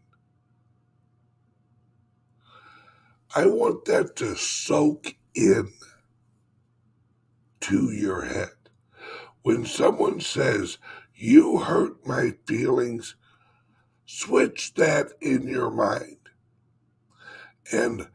I 3.35 3.47
want 3.47 3.85
that 3.87 4.16
to 4.16 4.37
soak 4.37 5.14
in 5.35 5.72
to 7.61 7.91
your 7.93 8.24
head. 8.24 8.49
When 9.43 9.64
someone 9.66 10.20
says, 10.20 10.79
you 11.14 11.59
hurt 11.59 12.07
my 12.07 12.33
feelings, 12.47 13.16
switch 14.07 14.74
that 14.74 15.09
in 15.20 15.47
your 15.47 15.70
mind 15.70 16.16
and 17.72 18.09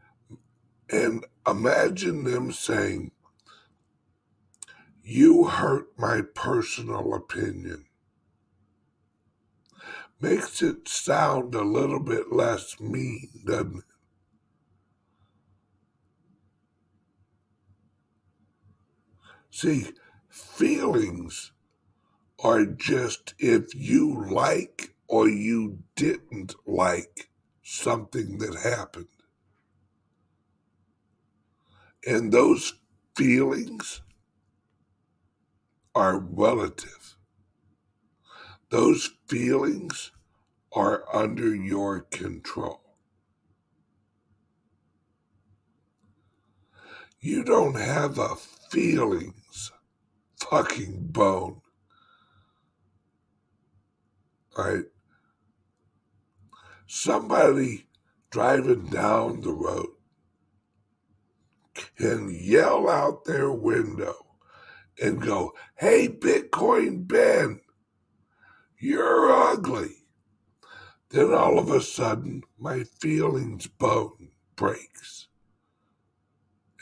and 0.90 1.26
imagine 1.48 2.24
them 2.24 2.52
saying 2.52 3.12
you 5.04 5.46
hurt 5.46 5.88
my 5.98 6.22
personal 6.34 7.14
opinion 7.14 7.86
makes 10.20 10.62
it 10.62 10.88
sound 10.88 11.54
a 11.54 11.62
little 11.62 12.00
bit 12.00 12.32
less 12.32 12.80
mean 12.80 13.30
doesn't 13.46 13.78
it 13.78 13.93
see 19.54 19.86
feelings 20.30 21.52
are 22.44 22.66
just 22.66 23.36
if 23.38 23.74
you 23.76 24.26
like 24.32 24.96
or 25.08 25.30
you 25.30 25.78
didn't 25.96 26.56
like 26.66 27.30
something 27.62 28.40
that 28.40 28.56
happened. 28.56 29.06
And 32.06 32.32
those 32.32 32.74
feelings 33.16 34.02
are 35.94 36.18
relative. 36.18 37.16
Those 38.72 39.12
feelings 39.28 40.12
are 40.72 41.06
under 41.16 41.54
your 41.56 42.02
control. 42.02 42.82
You 47.20 47.44
don't 47.44 47.80
have 47.80 48.18
a 48.18 48.36
feelings 48.36 49.43
fucking 50.54 51.08
bone 51.08 51.60
right? 54.56 54.84
Somebody 56.86 57.88
driving 58.30 58.86
down 58.86 59.42
the 59.42 59.52
road 59.52 59.88
can 61.98 62.30
yell 62.40 62.88
out 62.88 63.26
their 63.26 63.52
window 63.52 64.14
and 65.02 65.20
go, 65.20 65.54
Hey, 65.76 66.08
Bitcoin 66.08 67.08
Ben, 67.08 67.60
you're 68.78 69.32
ugly. 69.32 70.06
Then 71.10 71.34
all 71.34 71.58
of 71.58 71.72
a 71.72 71.82
sudden, 71.82 72.44
my 72.60 72.84
feelings 72.84 73.66
bone 73.66 74.30
breaks. 74.56 75.30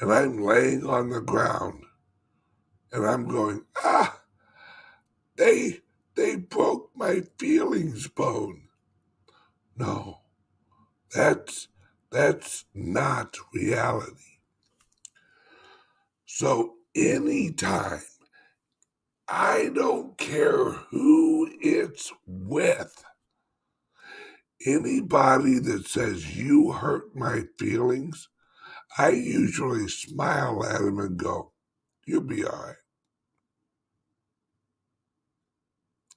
And 0.01 0.11
I'm 0.11 0.41
laying 0.41 0.85
on 0.85 1.09
the 1.09 1.21
ground 1.21 1.85
and 2.91 3.05
I'm 3.05 3.27
going, 3.27 3.63
Ah, 3.83 4.21
they 5.37 5.79
they 6.15 6.35
broke 6.37 6.91
my 6.95 7.21
feelings 7.39 8.07
bone. 8.07 8.63
No, 9.77 10.19
that's 11.13 11.67
that's 12.11 12.65
not 12.75 13.37
reality. 13.53 14.13
So 16.25 16.75
anytime 16.95 18.01
I 19.27 19.71
don't 19.73 20.17
care 20.19 20.71
who 20.91 21.49
it's 21.61 22.11
with. 22.27 23.03
Anybody 24.65 25.59
that 25.59 25.87
says 25.87 26.37
you 26.37 26.71
hurt 26.73 27.15
my 27.15 27.43
feelings, 27.59 28.29
I 28.97 29.09
usually 29.11 29.87
smile 29.89 30.63
at 30.65 30.81
them 30.81 30.99
and 30.99 31.17
go, 31.17 31.53
You'll 32.05 32.21
be 32.21 32.45
all 32.45 32.51
right. 32.51 32.75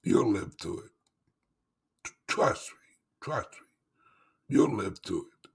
You'll 0.05 0.31
live 0.33 0.53
through 0.61 0.81
it. 0.81 2.11
Trust 2.27 2.69
me. 2.69 2.77
Trust 3.21 3.49
me. 3.53 3.67
You'll 4.47 4.75
live 4.77 4.99
through 5.03 5.25
it. 5.43 5.49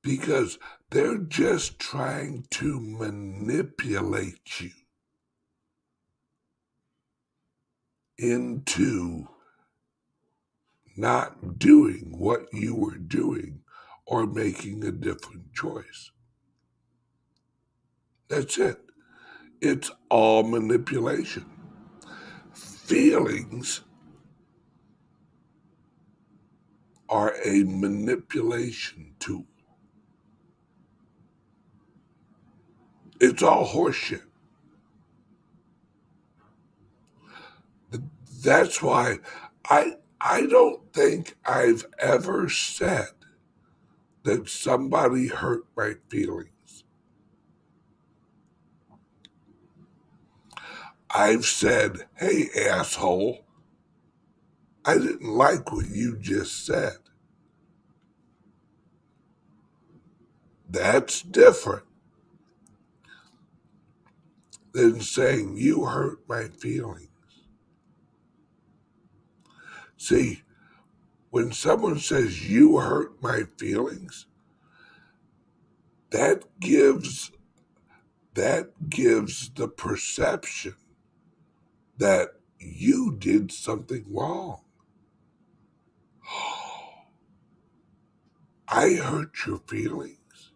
Because 0.00 0.60
they're 0.90 1.18
just 1.18 1.80
trying 1.80 2.46
to 2.52 2.80
manipulate 2.80 4.60
you 4.60 4.70
into 8.16 9.26
not 10.96 11.58
doing 11.58 12.14
what 12.16 12.46
you 12.52 12.76
were 12.76 12.96
doing 12.96 13.62
or 14.06 14.24
making 14.24 14.84
a 14.84 14.92
different 14.92 15.52
choice. 15.52 16.12
That's 18.28 18.58
it. 18.58 18.80
It's 19.60 19.90
all 20.10 20.44
manipulation. 20.44 21.46
Feelings 22.54 23.82
are 27.08 27.34
a 27.44 27.64
manipulation 27.64 29.14
tool. 29.20 29.46
It's 33.20 33.42
all 33.42 33.66
horseshit. 33.66 34.22
That's 38.44 38.82
why 38.82 39.18
I 39.68 39.94
I 40.20 40.46
don't 40.46 40.92
think 40.92 41.36
I've 41.46 41.86
ever 41.98 42.48
said 42.50 43.08
that 44.24 44.48
somebody 44.48 45.28
hurt 45.28 45.64
my 45.76 45.94
feelings. 46.10 46.50
I've 51.10 51.46
said, 51.46 52.06
hey, 52.16 52.48
asshole, 52.68 53.44
I 54.84 54.94
didn't 54.94 55.28
like 55.28 55.72
what 55.72 55.88
you 55.88 56.16
just 56.18 56.66
said. 56.66 56.96
That's 60.68 61.22
different 61.22 61.84
than 64.72 65.00
saying 65.00 65.56
you 65.56 65.86
hurt 65.86 66.20
my 66.28 66.44
feelings. 66.48 67.08
See, 69.96 70.42
when 71.30 71.52
someone 71.52 71.98
says 71.98 72.48
you 72.48 72.78
hurt 72.78 73.22
my 73.22 73.44
feelings, 73.58 74.26
that 76.10 76.44
gives 76.60 77.32
that 78.34 78.88
gives 78.88 79.50
the 79.50 79.68
perception 79.68 80.76
that 81.98 82.30
you 82.58 83.16
did 83.18 83.52
something 83.52 84.04
wrong. 84.08 84.62
I 88.68 88.94
hurt 88.94 89.32
your 89.46 89.58
feelings. 89.66 90.52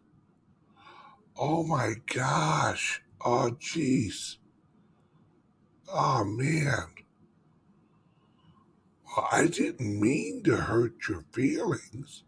Oh 1.37 1.65
my 1.65 1.95
gosh. 2.07 3.03
Oh 3.25 3.57
jeez. 3.61 4.37
Oh 5.93 6.25
man. 6.25 6.89
Well, 9.17 9.29
I 9.31 9.47
didn't 9.47 10.01
mean 10.01 10.43
to 10.45 10.57
hurt 10.57 11.09
your 11.09 11.25
feelings. 11.33 12.25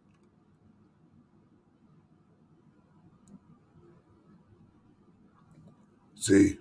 See, 6.16 6.58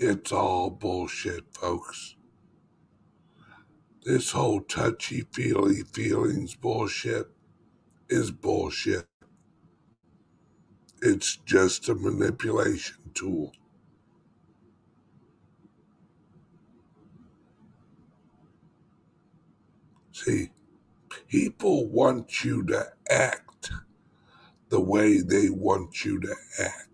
it's 0.00 0.32
all 0.32 0.70
bullshit, 0.70 1.44
folks. 1.54 2.16
This 4.04 4.32
whole 4.32 4.62
touchy 4.62 5.26
feely 5.32 5.82
feelings 5.82 6.54
bullshit 6.56 7.28
is 8.08 8.30
bullshit. 8.30 9.06
It's 11.02 11.36
just 11.36 11.88
a 11.88 11.94
manipulation 11.94 12.96
tool. 13.14 13.52
See, 20.12 20.50
people 21.28 21.88
want 21.88 22.44
you 22.44 22.64
to 22.66 22.86
act 23.10 23.72
the 24.70 24.80
way 24.80 25.20
they 25.20 25.50
want 25.50 26.04
you 26.04 26.20
to 26.20 26.34
act. 26.60 26.89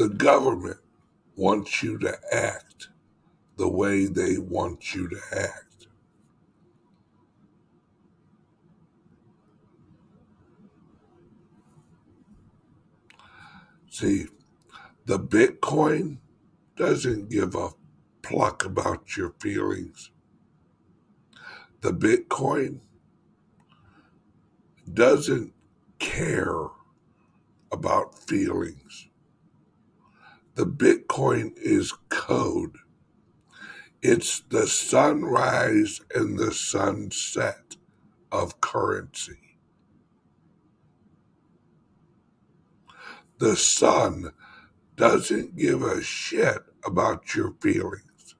The 0.00 0.08
government 0.08 0.78
wants 1.36 1.82
you 1.82 1.98
to 1.98 2.16
act 2.32 2.88
the 3.58 3.68
way 3.68 4.06
they 4.06 4.38
want 4.38 4.94
you 4.94 5.06
to 5.10 5.20
act. 5.30 5.88
See, 13.90 14.28
the 15.04 15.18
Bitcoin 15.18 16.16
doesn't 16.76 17.28
give 17.28 17.54
a 17.54 17.72
pluck 18.22 18.64
about 18.64 19.18
your 19.18 19.34
feelings. 19.38 20.12
The 21.82 21.92
Bitcoin 21.92 22.80
doesn't 24.94 25.52
care 25.98 26.68
about 27.70 28.18
feelings. 28.18 29.09
The 30.60 30.66
Bitcoin 30.66 31.56
is 31.56 31.94
code. 32.10 32.76
It's 34.02 34.40
the 34.40 34.66
sunrise 34.66 36.02
and 36.14 36.38
the 36.38 36.52
sunset 36.52 37.76
of 38.30 38.60
currency. 38.60 39.56
The 43.38 43.56
sun 43.56 44.34
doesn't 44.96 45.56
give 45.56 45.82
a 45.82 46.02
shit 46.02 46.58
about 46.84 47.34
your 47.34 47.54
feelings. 47.62 48.34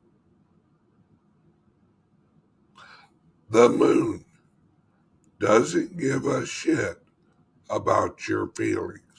The 3.49 3.71
moon 3.71 4.27
doesn't 5.39 5.97
give 5.97 6.27
a 6.27 6.45
shit 6.45 6.99
about 7.71 8.29
your 8.29 8.49
feelings. 8.49 9.10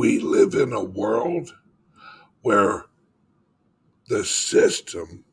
We 0.00 0.18
live 0.18 0.54
in 0.54 0.72
a 0.72 0.82
world 0.82 1.54
where 2.40 2.86
the 4.08 4.24
system 4.24 5.26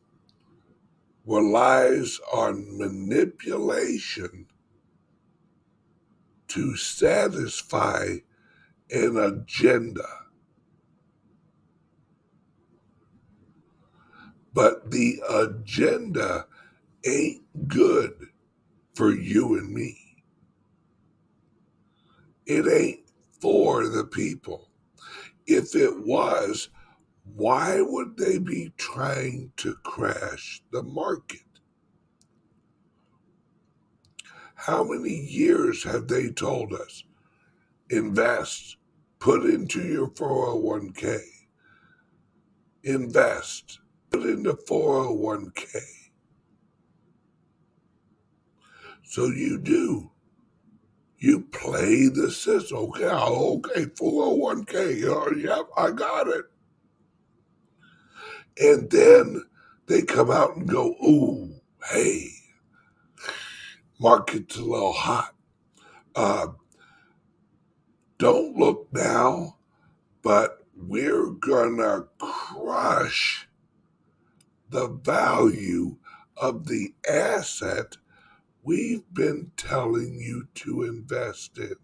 relies 1.25 2.19
on 2.33 2.77
manipulation 2.77 4.47
to 6.49 6.75
satisfy 6.75 8.17
an 8.91 9.15
agenda. 9.15 10.09
But 14.53 14.91
the 14.91 15.21
agenda 15.29 16.45
ain't 17.05 17.69
good 17.69 18.11
for 18.95 19.13
you 19.13 19.57
and 19.57 19.73
me. 19.73 19.97
It 22.45 22.67
ain't 22.67 23.06
for 23.39 23.87
the 23.87 24.05
people. 24.05 24.69
If 25.45 25.75
it 25.75 26.05
was, 26.05 26.69
why 27.35 27.81
would 27.81 28.17
they 28.17 28.37
be 28.37 28.73
trying 28.77 29.51
to 29.57 29.75
crash 29.83 30.61
the 30.71 30.83
market? 30.83 31.41
How 34.55 34.83
many 34.83 35.15
years 35.15 35.83
have 35.83 36.07
they 36.07 36.29
told 36.29 36.73
us? 36.73 37.03
Invest, 37.89 38.77
put 39.19 39.45
into 39.45 39.81
your 39.81 40.09
401k, 40.09 41.19
invest, 42.83 43.79
put 44.09 44.23
into 44.23 44.53
401k. 44.53 45.75
So 49.03 49.27
you 49.27 49.57
do. 49.59 50.11
You 51.19 51.41
play 51.41 52.09
the 52.09 52.31
system. 52.31 52.77
Okay, 52.77 53.05
okay, 53.05 53.85
401k. 53.85 55.03
Oh, 55.05 55.31
yep, 55.35 55.67
I 55.75 55.91
got 55.91 56.27
it. 56.27 56.45
And 58.59 58.89
then 58.89 59.43
they 59.87 60.01
come 60.03 60.29
out 60.29 60.55
and 60.57 60.67
go, 60.67 60.89
ooh, 61.03 61.55
hey, 61.89 62.29
market's 63.99 64.57
a 64.57 64.63
little 64.63 64.93
hot. 64.93 65.33
Uh, 66.15 66.47
don't 68.19 68.55
look 68.57 68.87
now, 68.91 69.57
but 70.23 70.65
we're 70.75 71.27
gonna 71.27 72.05
crush 72.19 73.47
the 74.69 74.87
value 74.87 75.97
of 76.35 76.67
the 76.67 76.93
asset 77.09 77.97
we've 78.67 79.13
been 79.13 79.49
telling 79.55 80.19
you 80.19 80.45
to 80.53 80.83
invest 80.83 81.57
in. 81.57 81.75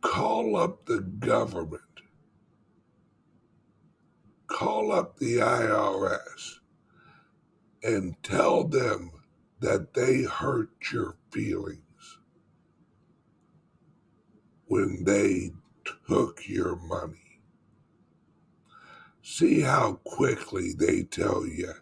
Call 0.00 0.54
up 0.54 0.86
the 0.86 1.00
government. 1.00 1.82
Call 4.46 4.92
up 4.92 5.18
the 5.18 5.38
IRS 5.38 6.60
and 7.82 8.14
tell 8.22 8.62
them 8.62 9.10
that 9.58 9.94
they 9.94 10.22
hurt 10.22 10.70
your 10.92 11.16
feelings 11.32 12.18
when 14.66 15.02
they 15.02 15.50
took 16.06 16.42
your 16.46 16.76
money. 16.76 17.23
See 19.26 19.62
how 19.62 20.00
quickly 20.04 20.74
they 20.74 21.02
tell 21.04 21.46
you, 21.46 21.72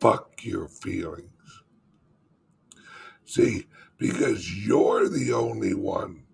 fuck 0.00 0.44
your 0.44 0.66
feelings. 0.66 1.62
See, 3.24 3.66
because 3.96 4.66
you're 4.66 5.08
the 5.08 5.32
only 5.32 5.72
one 5.72 6.24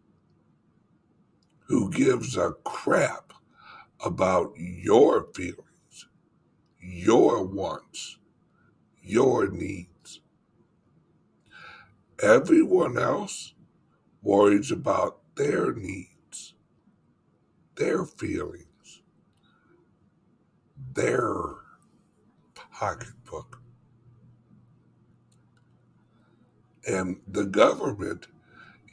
who 1.69 1.91
gives 1.91 2.39
a 2.39 2.53
crap 2.65 3.35
about 4.05 4.53
your 4.57 5.27
feelings, 5.35 6.09
your 6.81 7.45
wants, 7.45 8.19
your 9.03 9.51
needs. 9.51 10.21
Everyone 12.23 12.99
else 12.99 13.55
worries 14.23 14.71
about 14.73 15.19
their 15.37 15.75
needs, 15.75 16.10
their 17.81 18.05
feelings, 18.05 19.03
their 20.93 21.33
pocketbook. 22.55 23.63
And 26.87 27.21
the 27.27 27.47
government 27.47 28.27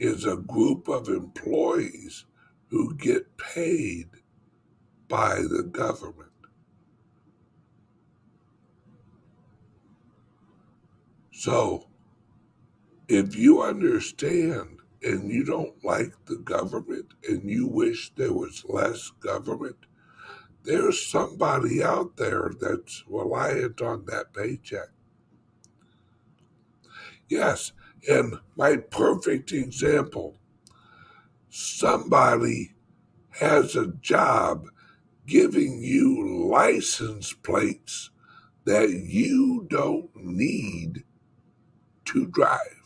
is 0.00 0.24
a 0.24 0.36
group 0.36 0.88
of 0.88 1.08
employees 1.08 2.24
who 2.68 2.94
get 2.94 3.36
paid 3.36 4.08
by 5.06 5.36
the 5.36 5.64
government. 5.70 6.30
So 11.32 11.88
if 13.06 13.36
you 13.36 13.62
understand 13.62 14.77
and 15.02 15.30
you 15.30 15.44
don't 15.44 15.84
like 15.84 16.12
the 16.26 16.36
government 16.36 17.06
and 17.28 17.48
you 17.48 17.66
wish 17.66 18.12
there 18.16 18.32
was 18.32 18.64
less 18.68 19.10
government, 19.20 19.76
there's 20.64 21.06
somebody 21.06 21.82
out 21.82 22.16
there 22.16 22.50
that's 22.60 23.04
reliant 23.08 23.80
on 23.80 24.04
that 24.06 24.34
paycheck. 24.34 24.88
Yes, 27.28 27.72
and 28.08 28.34
my 28.56 28.76
perfect 28.76 29.52
example 29.52 30.38
somebody 31.50 32.74
has 33.30 33.74
a 33.76 33.88
job 34.00 34.66
giving 35.26 35.82
you 35.82 36.48
license 36.50 37.32
plates 37.32 38.10
that 38.64 38.90
you 38.90 39.66
don't 39.70 40.10
need 40.16 41.04
to 42.04 42.26
drive. 42.26 42.77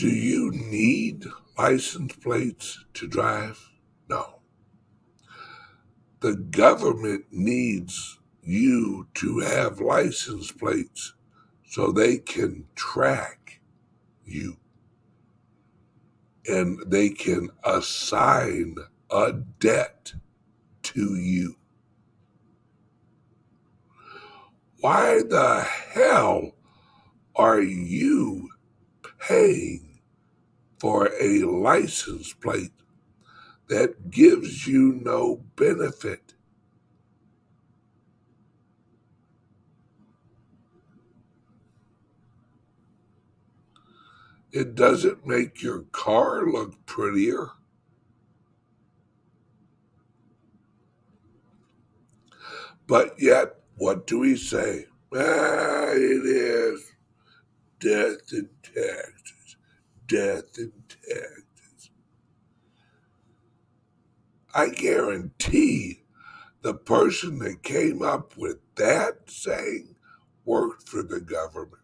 Do 0.00 0.08
you 0.08 0.50
need 0.50 1.26
license 1.58 2.16
plates 2.16 2.86
to 2.94 3.06
drive? 3.06 3.68
No. 4.08 4.40
The 6.20 6.36
government 6.36 7.26
needs 7.30 8.18
you 8.42 9.08
to 9.16 9.40
have 9.40 9.78
license 9.78 10.52
plates 10.52 11.12
so 11.66 11.92
they 11.92 12.16
can 12.16 12.64
track 12.74 13.60
you 14.24 14.56
and 16.46 16.78
they 16.86 17.10
can 17.10 17.50
assign 17.62 18.76
a 19.10 19.34
debt 19.34 20.14
to 20.84 21.14
you. 21.14 21.56
Why 24.80 25.20
the 25.28 25.60
hell 25.60 26.52
are 27.36 27.60
you 27.60 28.48
paying 29.18 29.89
for 30.80 31.10
a 31.20 31.44
license 31.44 32.32
plate 32.32 32.72
that 33.68 34.10
gives 34.10 34.66
you 34.66 35.00
no 35.04 35.44
benefit? 35.56 36.34
It 44.52 44.74
doesn't 44.74 45.26
make 45.26 45.62
your 45.62 45.82
car 45.92 46.46
look 46.50 46.84
prettier. 46.86 47.50
But 52.88 53.14
yet, 53.20 53.54
what 53.76 54.08
do 54.08 54.18
we 54.18 54.36
say? 54.36 54.86
Ah, 55.14 55.90
it 55.92 56.26
is 56.26 56.92
death 57.78 58.32
and 58.32 58.48
taxes, 58.62 59.39
death 60.10 60.58
and 60.58 60.72
taxes. 60.88 61.90
I 64.52 64.70
guarantee 64.70 66.02
the 66.62 66.74
person 66.74 67.38
that 67.38 67.62
came 67.62 68.02
up 68.02 68.36
with 68.36 68.58
that 68.74 69.30
saying 69.30 69.94
worked 70.44 70.88
for 70.88 71.02
the 71.02 71.20
government. 71.20 71.82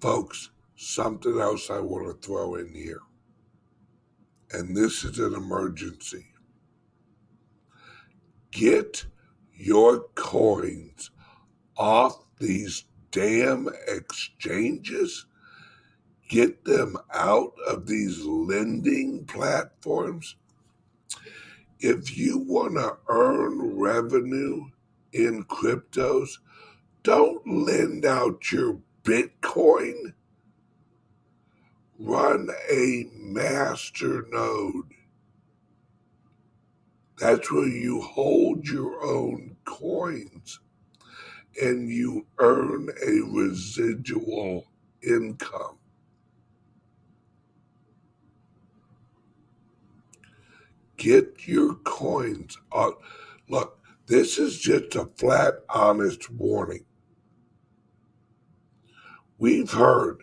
Folks, 0.00 0.50
something 0.74 1.38
else 1.40 1.70
I 1.70 1.78
want 1.78 2.06
to 2.20 2.26
throw 2.26 2.56
in 2.56 2.74
here, 2.74 3.00
and 4.50 4.76
this 4.76 5.04
is 5.04 5.20
an 5.20 5.34
emergency. 5.34 6.26
Get 8.50 9.06
your 9.54 10.00
coins 10.16 11.10
off 11.76 12.24
these 12.38 12.84
damn 13.16 13.66
exchanges. 13.88 15.24
Get 16.28 16.66
them 16.66 16.98
out 17.14 17.54
of 17.66 17.86
these 17.86 18.22
lending 18.22 19.24
platforms. 19.24 20.36
If 21.80 22.14
you 22.14 22.36
want 22.36 22.74
to 22.74 22.98
earn 23.08 23.78
revenue 23.78 24.66
in 25.14 25.44
cryptos, 25.44 26.40
don't 27.04 27.40
lend 27.46 28.04
out 28.04 28.52
your 28.52 28.80
Bitcoin. 29.02 30.12
Run 31.98 32.50
a 32.70 33.06
master 33.14 34.26
node. 34.30 34.92
That's 37.16 37.50
where 37.50 37.66
you 37.66 38.02
hold 38.02 38.66
your 38.66 39.02
own 39.02 39.56
coins 39.64 40.60
and 41.60 41.88
you 41.88 42.26
earn 42.38 42.88
a 43.06 43.20
residual 43.32 44.66
income. 45.02 45.78
Get 50.96 51.46
your 51.46 51.74
coins 51.76 52.56
out. 52.74 52.98
Look, 53.48 53.78
this 54.06 54.38
is 54.38 54.58
just 54.58 54.94
a 54.94 55.06
flat, 55.16 55.54
honest 55.68 56.30
warning. 56.30 56.84
We've 59.38 59.70
heard 59.70 60.22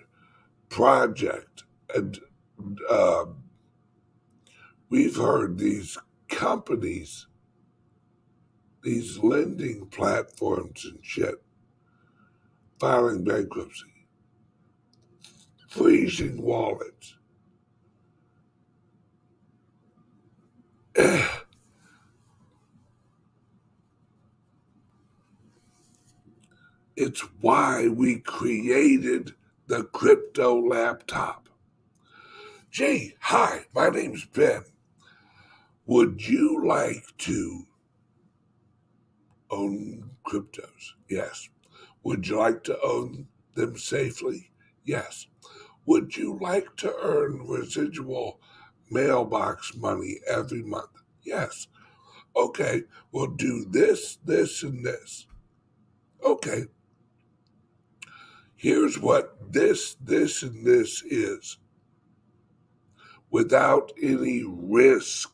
project 0.70 1.64
and 1.94 2.20
uh, 2.90 3.26
we've 4.90 5.16
heard 5.16 5.60
these 5.60 5.98
companies, 6.28 7.28
these 8.84 9.18
lending 9.20 9.88
platforms 9.88 10.86
and 10.86 11.00
shit 11.02 11.36
filing 12.80 13.24
bankruptcy, 13.24 13.86
freezing 15.70 16.42
wallets. 16.42 17.16
it's 26.98 27.22
why 27.40 27.88
we 27.88 28.20
created 28.20 29.34
the 29.68 29.86
crypto 29.86 30.60
laptop. 30.60 31.48
Gee, 32.70 33.16
hi, 33.22 33.62
my 33.74 33.88
name's 33.90 34.26
Ben. 34.26 34.66
Would 35.86 36.28
you 36.28 36.66
like 36.66 37.06
to 37.20 37.66
own 39.50 40.10
cryptos? 40.26 40.94
Yes. 41.10 41.50
Would 42.04 42.28
you 42.28 42.38
like 42.38 42.64
to 42.66 42.80
own 42.82 43.28
them 43.56 43.78
safely? 43.78 44.52
Yes. 44.84 45.28
Would 45.86 46.16
you 46.18 46.38
like 46.40 46.76
to 46.78 46.94
earn 47.02 47.48
residual 47.48 48.40
mailbox 48.90 49.76
money 49.76 50.20
every 50.28 50.64
month? 50.64 50.90
Yes. 51.24 51.68
Okay, 52.36 52.84
we'll 53.12 53.28
do 53.28 53.66
this, 53.70 54.18
this, 54.26 54.64
and 54.64 54.84
this. 54.86 55.28
Okay. 56.26 56.66
Here's 58.56 58.98
what 58.98 59.52
this, 59.52 59.96
this, 59.96 60.42
and 60.42 60.66
this 60.66 61.04
is 61.04 61.58
without 63.30 63.92
any 64.02 64.44
risk 64.46 65.32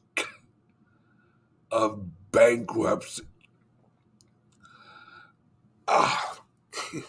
of 1.72 2.08
bankruptcy. 2.32 3.29
Ah. 5.92 6.38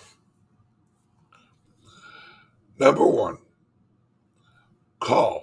Number 2.78 3.07
one, 3.07 3.37
call 5.01 5.43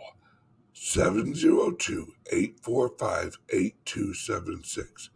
702 0.73 2.13
845 2.31 3.38
8276. 3.53 5.11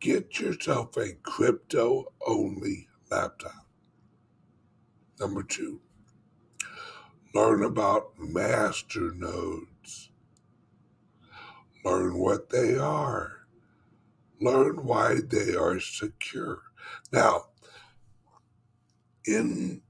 Get 0.00 0.40
yourself 0.40 0.96
a 0.96 1.12
crypto 1.22 2.14
only 2.26 2.88
laptop. 3.10 3.66
Number 5.20 5.42
two, 5.42 5.80
learn 7.34 7.62
about 7.62 8.12
master 8.18 9.12
nodes. 9.14 10.10
Learn 11.84 12.16
what 12.16 12.48
they 12.48 12.78
are. 12.78 13.46
Learn 14.40 14.84
why 14.86 15.16
they 15.28 15.54
are 15.54 15.78
secure. 15.78 16.62
Now, 17.12 17.46
in 19.26 19.82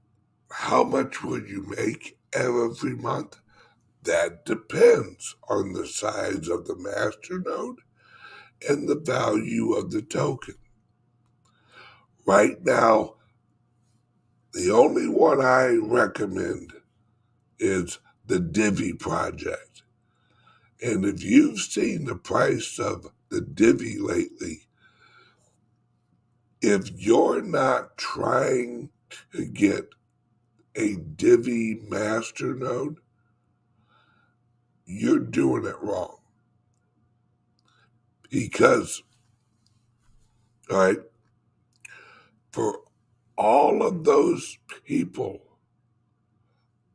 how 0.51 0.83
much 0.83 1.23
would 1.23 1.47
you 1.47 1.65
make 1.67 2.17
every 2.33 2.95
month? 2.95 3.39
That 4.03 4.45
depends 4.45 5.35
on 5.49 5.73
the 5.73 5.85
size 5.85 6.47
of 6.47 6.65
the 6.65 6.77
master 6.77 7.39
node 7.39 7.79
and 8.67 8.87
the 8.87 8.99
value 8.99 9.73
of 9.73 9.91
the 9.91 10.01
token. 10.01 10.55
Right 12.25 12.63
now, 12.63 13.15
the 14.53 14.71
only 14.71 15.07
one 15.07 15.41
I 15.41 15.77
recommend 15.81 16.73
is 17.59 17.99
the 18.25 18.39
Divi 18.39 18.93
project. 18.93 19.83
And 20.81 21.05
if 21.05 21.23
you've 21.23 21.59
seen 21.59 22.05
the 22.05 22.15
price 22.15 22.79
of 22.79 23.07
the 23.29 23.41
Divi 23.41 23.97
lately, 23.99 24.67
if 26.61 26.89
you're 26.91 27.41
not 27.41 27.97
trying 27.97 28.89
to 29.33 29.45
get 29.45 29.89
a 30.75 30.95
Divi 30.95 31.81
master 31.87 32.53
node, 32.53 32.97
you're 34.85 35.19
doing 35.19 35.65
it 35.65 35.75
wrong. 35.81 36.17
Because, 38.29 39.01
all 40.69 40.77
right, 40.77 40.99
for 42.51 42.79
all 43.37 43.83
of 43.83 44.03
those 44.03 44.57
people, 44.85 45.41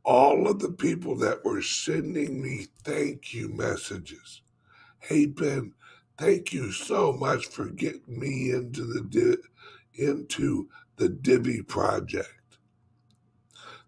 all 0.05 0.49
of 0.49 0.59
the 0.59 0.73
people 0.73 1.17
that 1.17 1.45
were 1.45 1.63
sending 1.63 2.43
me 2.43 2.67
thank 2.83 3.33
you 3.33 3.49
messages. 3.49 4.43
Hey 4.99 5.27
Ben, 5.27 5.75
thank 6.19 6.53
you 6.53 6.73
so 6.73 7.13
much 7.13 7.47
for 7.47 7.67
getting 7.67 8.19
me 8.19 8.51
into 8.51 8.85
the 8.85 9.39
into 9.95 10.69
the 10.97 11.09
Divi 11.09 11.63
project. 11.63 12.29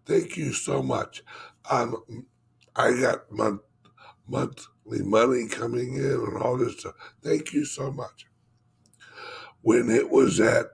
Thank 0.05 0.37
you 0.37 0.53
so 0.53 0.83
much. 0.83 1.23
Um, 1.69 2.25
I 2.75 2.99
got 2.99 3.31
month 3.31 3.61
monthly 4.27 5.01
money 5.03 5.47
coming 5.47 5.95
in 5.95 6.03
and 6.05 6.37
all 6.37 6.57
this 6.57 6.79
stuff. 6.79 6.95
Thank 7.23 7.53
you 7.53 7.65
so 7.65 7.91
much. 7.91 8.27
When 9.61 9.89
it 9.89 10.09
was 10.09 10.39
at 10.39 10.67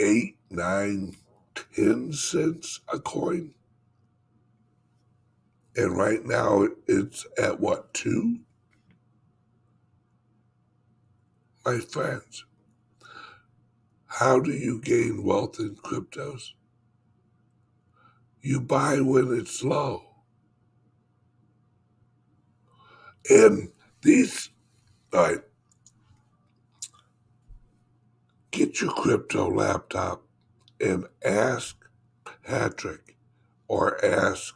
eight, 0.00 0.38
nine, 0.50 1.16
ten 1.54 2.12
cents 2.12 2.80
a 2.92 2.98
coin, 2.98 3.54
and 5.76 5.96
right 5.96 6.24
now 6.24 6.68
it's 6.86 7.26
at 7.38 7.60
what 7.60 7.92
two? 7.94 8.40
My 11.64 11.78
friends, 11.78 12.44
how 14.18 14.40
do 14.40 14.50
you 14.50 14.80
gain 14.80 15.22
wealth 15.22 15.58
in 15.58 15.76
cryptos? 15.76 16.52
You 18.40 18.62
buy 18.62 18.98
when 19.00 19.38
it's 19.38 19.62
low. 19.62 20.04
And 23.28 23.70
these, 24.00 24.48
all 25.12 25.20
right, 25.20 25.42
get 28.52 28.80
your 28.80 28.94
crypto 28.94 29.50
laptop 29.50 30.22
and 30.80 31.04
ask 31.22 31.76
Patrick 32.42 33.18
or 33.68 34.02
ask 34.02 34.54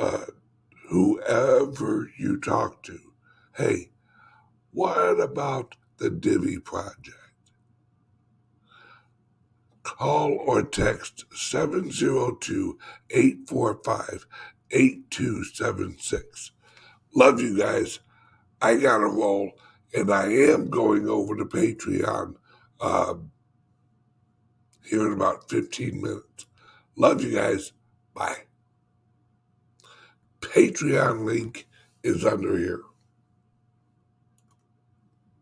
uh, 0.00 0.24
whoever 0.88 2.10
you 2.18 2.40
talk 2.40 2.82
to, 2.82 2.98
hey, 3.56 3.92
what 4.72 5.20
about 5.20 5.76
the 5.98 6.10
Divi 6.10 6.58
project? 6.58 7.19
Call 9.82 10.36
or 10.46 10.62
text 10.62 11.24
702 11.32 12.78
845 13.10 14.26
8276. 14.70 16.52
Love 17.14 17.40
you 17.40 17.58
guys. 17.58 18.00
I 18.60 18.76
got 18.76 18.98
to 18.98 19.06
roll, 19.06 19.52
and 19.94 20.12
I 20.12 20.26
am 20.26 20.68
going 20.68 21.08
over 21.08 21.34
to 21.36 21.44
Patreon 21.44 22.34
uh, 22.80 23.14
here 24.84 25.06
in 25.06 25.12
about 25.12 25.48
15 25.48 26.00
minutes. 26.00 26.46
Love 26.96 27.22
you 27.22 27.34
guys. 27.34 27.72
Bye. 28.14 28.44
Patreon 30.40 31.24
link 31.24 31.66
is 32.02 32.24
under 32.24 32.56
here. 32.58 32.82